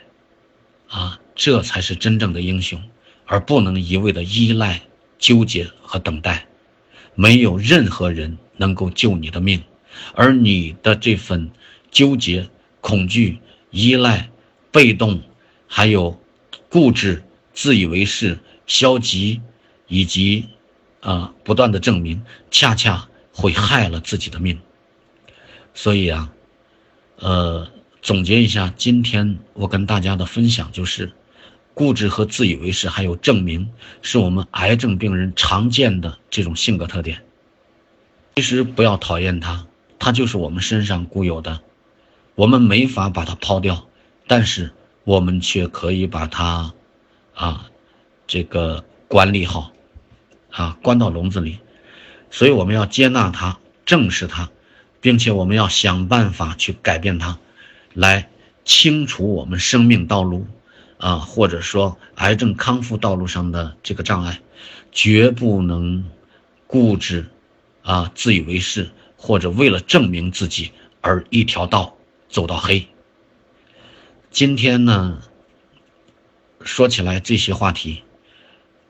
[0.86, 2.80] 啊，这才是真正的英雄，
[3.24, 4.82] 而不能一味的依赖、
[5.18, 6.46] 纠结和等待。
[7.14, 9.62] 没有任何人能够救你的命，
[10.14, 11.50] 而你的这份
[11.90, 12.48] 纠结、
[12.80, 13.38] 恐惧、
[13.70, 14.30] 依赖、
[14.70, 15.20] 被动，
[15.66, 16.20] 还有
[16.68, 17.22] 固执、
[17.52, 19.40] 自以为是、消极，
[19.88, 20.46] 以及
[21.00, 24.58] 啊不断的证明，恰恰会害了自己的命。
[25.74, 26.32] 所以啊，
[27.18, 27.68] 呃。
[28.04, 31.12] 总结一下，今天我跟大家的分享就是，
[31.72, 33.70] 固执和自以为是，还有证明，
[34.02, 37.22] 是我们癌症病人常见的这种性格特点。
[38.34, 39.68] 其实不要讨厌他，
[40.04, 41.60] 它就是我们身上固有的，
[42.34, 43.86] 我们没法把它抛掉，
[44.26, 44.72] 但是
[45.04, 46.72] 我们却可以把它，
[47.34, 47.70] 啊，
[48.26, 49.70] 这个管理好，
[50.50, 51.60] 啊，关到笼子里。
[52.32, 54.50] 所以我们要接纳它，正视它，
[55.00, 57.38] 并且我们要想办法去改变它。
[57.94, 58.28] 来
[58.64, 60.48] 清除我们生命道路，
[60.98, 64.40] 啊，或者说癌症康复道路上的这个障碍，
[64.90, 66.04] 绝不能
[66.66, 67.26] 固执，
[67.82, 68.90] 啊，自以为是，
[69.22, 71.96] 或者为了证明自己而一条道
[72.28, 72.88] 走到黑。
[74.32, 75.22] 今天呢，
[76.64, 78.02] 说起来这些话题，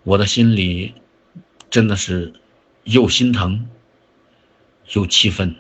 [0.04, 0.94] 我的心里
[1.68, 2.32] 真的是
[2.84, 3.68] 又心疼，
[4.94, 5.54] 又气愤，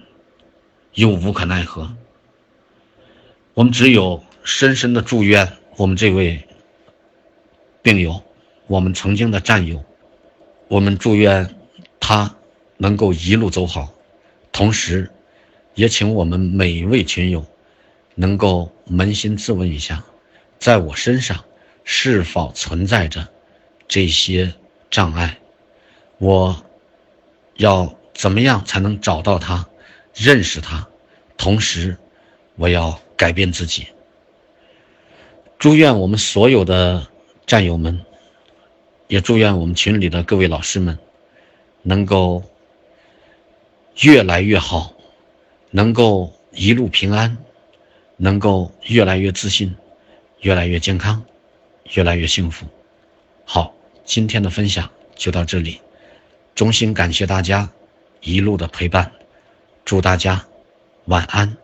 [0.94, 1.94] 又无可奈何。
[3.52, 6.48] 我们只有深深的祝愿我们这位
[7.82, 8.22] 病友，
[8.68, 9.84] 我们曾经的战友，
[10.68, 11.54] 我们祝愿
[12.00, 12.34] 他
[12.78, 13.92] 能够一路走好，
[14.52, 15.10] 同时，
[15.74, 17.44] 也请我们每一位群友
[18.14, 20.04] 能够扪心自问一下，
[20.58, 21.44] 在我身上
[21.82, 23.26] 是否存在着
[23.88, 24.52] 这些
[24.90, 25.38] 障碍？
[26.18, 26.64] 我
[27.56, 29.66] 要怎么样才能找到他，
[30.14, 30.86] 认识他？
[31.36, 31.96] 同时，
[32.56, 33.00] 我要。
[33.14, 33.86] 改变自己。
[35.56, 37.06] 祝愿我们所有的
[37.46, 38.04] 战友们，
[39.06, 40.98] 也祝愿我们群里的各位老师们，
[41.82, 42.42] 能够
[44.00, 44.92] 越来越好，
[45.70, 47.36] 能够一路平安，
[48.16, 49.74] 能够越来越自信，
[50.40, 51.22] 越来越健康，
[51.94, 52.66] 越来越幸福。
[53.44, 53.74] 好，
[54.04, 55.80] 今天的分享就到这里，
[56.54, 57.68] 衷心感谢大家
[58.22, 59.12] 一路的陪伴，
[59.84, 60.44] 祝大家
[61.04, 61.61] 晚安。